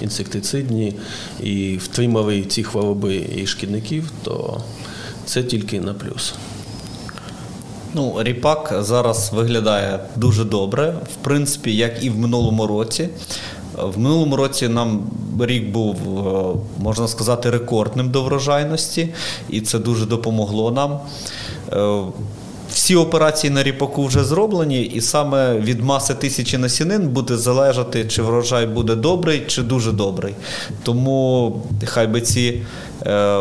[0.00, 0.94] інсектицидні
[1.42, 4.60] і втримали ці хвороби і шкідників, то
[5.24, 6.34] це тільки на плюс.
[7.94, 13.08] Ну, ріпак зараз виглядає дуже добре, в принципі, як і в минулому році.
[13.82, 19.08] В минулому році нам рік був, е, можна сказати, рекордним до врожайності,
[19.50, 21.00] і це дуже допомогло нам.
[22.72, 28.22] Всі операції на ріпаку вже зроблені, і саме від маси тисячі насінин буде залежати, чи
[28.22, 30.34] врожай буде добрий, чи дуже добрий.
[30.82, 31.52] Тому
[31.84, 32.62] хай би ці
[33.06, 33.38] е,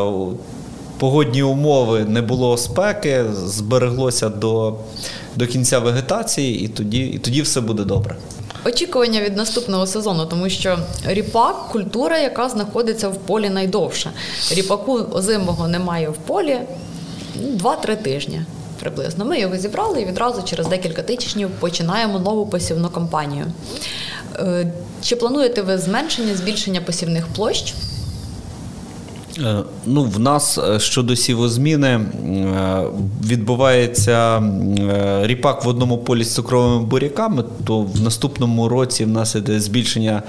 [0.98, 4.76] погодні умови не було спеки, збереглося до,
[5.36, 8.16] до кінця вегетації, і тоді, і тоді все буде добре.
[8.66, 14.12] Очікування від наступного сезону, тому що ріпак культура, яка знаходиться в полі найдовше.
[14.52, 16.58] Ріпаку озимого немає в полі
[17.42, 18.42] ну, 2-3 тижні
[18.86, 19.26] приблизно.
[19.26, 23.46] Ми його зібрали і відразу через декілька тижнів починаємо нову посівну кампанію.
[24.36, 24.72] Е,
[25.02, 27.74] Чи плануєте ви зменшення, збільшення посівних площ?
[29.40, 32.02] Е, Ну, в нас е, щодо сівозміни е,
[33.28, 34.44] відбувається
[35.22, 40.24] ріпак в одному полі з цукровими буряками, то в наступному році в нас іде збільшення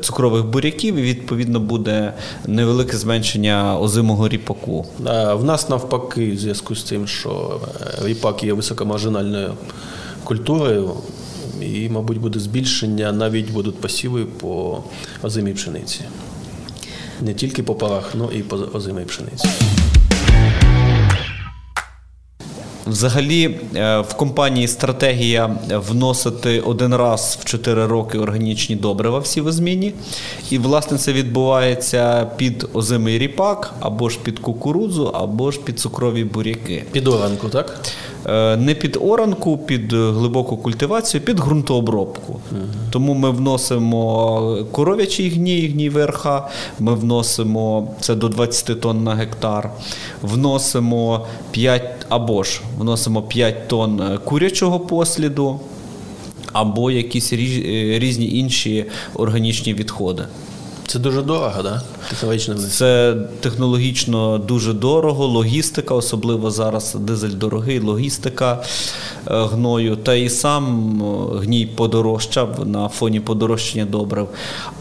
[0.00, 2.12] цукрових буряків, і відповідно буде
[2.46, 4.86] невелике зменшення озимого ріпаку.
[5.34, 7.60] В нас навпаки, в зв'язку з тим, що
[8.04, 9.54] ріпак є високомаржинальною
[10.24, 10.90] культурою,
[11.60, 14.78] і, мабуть, буде збільшення, навіть будуть посіви по
[15.22, 16.00] озимій пшениці.
[17.20, 19.48] Не тільки по парах, але і по озимій пшениці.
[22.86, 29.92] Взагалі, е, в компанії стратегія вносити один раз в 4 роки органічні добрива в сівозміні.
[30.50, 36.24] І, власне, це відбувається під озимий ріпак, або ж під кукурудзу, або ж під цукрові
[36.24, 36.84] буряки.
[36.92, 37.80] Під оранку, так?
[38.26, 42.40] Е, Не під оранку, під глибоку культивацію, під ґрунтообробку.
[42.90, 46.26] Тому ми вносимо коров'ячий гній, гній ВРХ,
[46.78, 49.70] ми вносимо це до 20 тонн на гектар,
[50.22, 55.60] вносимо 5 або ж вносимо 5 тонн курячого посліду,
[56.52, 57.36] або якісь е,
[57.98, 58.84] різні інші
[59.14, 60.24] органічні відходи.
[60.90, 61.82] Це дуже дорого, да?
[62.08, 62.54] Технологічно.
[62.54, 68.62] Це технологічно дуже дорого, логістика, особливо зараз дизель дорогий, логістика
[69.26, 69.96] е, гною.
[69.96, 74.28] Та і сам е, гній подорожчав на фоні подорожчання добрив,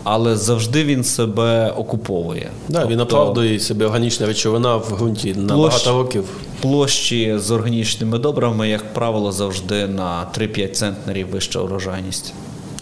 [0.03, 2.51] але завжди він себе окуповує.
[2.69, 6.23] Да, він Тобто оправдує себе органічна речовина в ґрунті на Площ- багато років.
[6.61, 12.33] Площі з органічними добривами, як правило, завжди на 3-5 центнерів вища урожайність.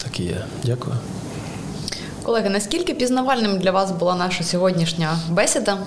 [0.04, 0.44] Так і є.
[0.64, 0.96] Дякую.
[2.28, 5.78] Колеги, наскільки пізнавальним для вас була наша сьогоднішня бесіда?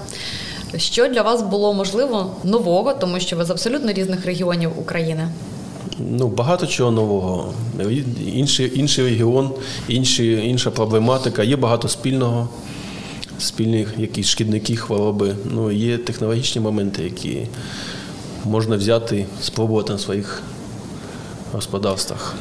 [0.77, 5.27] Що для вас було можливо нового, тому що ви з абсолютно різних регіонів України?
[5.99, 7.53] Ну, багато чого нового.
[8.33, 9.51] Інший, інший регіон,
[9.87, 11.43] інші, інша проблематика.
[11.43, 12.49] Є багато спільного,
[13.39, 15.35] спільні якісь шкідники, хвороби.
[15.45, 17.47] Ну, є технологічні моменти, які
[18.45, 20.41] можна взяти, спробувати на своїх
[21.51, 22.35] господарствах.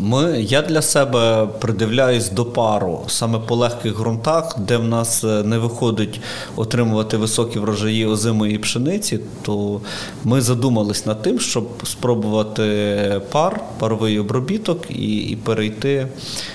[0.00, 5.42] Ми, я для себе придивляюсь до пару саме по легких ґрунтах, де в нас е,
[5.42, 6.20] не виходить
[6.56, 9.80] отримувати високі врожаї озимої пшениці, то
[10.24, 16.08] ми задумались над тим, щоб спробувати пар, паровий обробіток і, і перейти,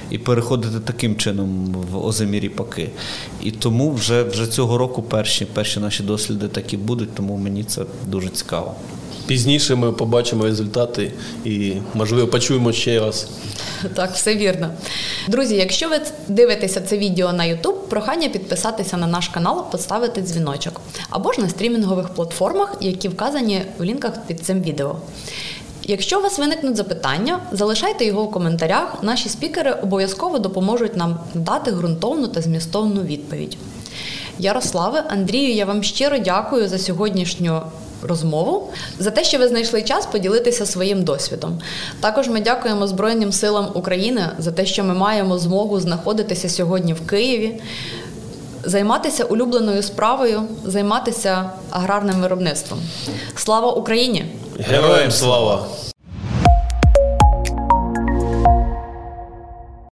[0.09, 2.89] і переходити таким чином в озимі ріпаки.
[3.43, 7.81] І тому вже, вже цього року перші, перші наші досліди такі будуть, тому мені це
[8.05, 8.75] дуже цікаво.
[9.27, 11.11] Пізніше ми побачимо результати
[11.45, 13.27] і, можливо, почуємо ще раз.
[13.93, 14.69] Так, все вірно.
[15.27, 20.81] Друзі, якщо ви дивитеся це відео на YouTube, прохання підписатися на наш канал, поставити дзвіночок
[21.09, 24.95] або ж на стрімінгових платформах, які вказані в лінках під цим відео.
[25.83, 28.97] Якщо у вас виникнуть запитання, залишайте його у коментарях.
[29.01, 33.57] Наші спікери обов'язково допоможуть нам дати ґрунтовну та змістовну відповідь.
[34.39, 37.61] Ярославе, Андрію, я вам щиро дякую за сьогоднішню
[38.03, 38.69] розмову,
[38.99, 41.61] за те, що ви знайшли час поділитися своїм досвідом.
[41.99, 47.07] Також ми дякуємо Збройним силам України за те, що ми маємо змогу знаходитися сьогодні в
[47.07, 47.61] Києві,
[48.63, 52.79] займатися улюбленою справою, займатися аграрним виробництвом.
[53.35, 54.25] Слава Україні!
[54.59, 55.65] Героям слава!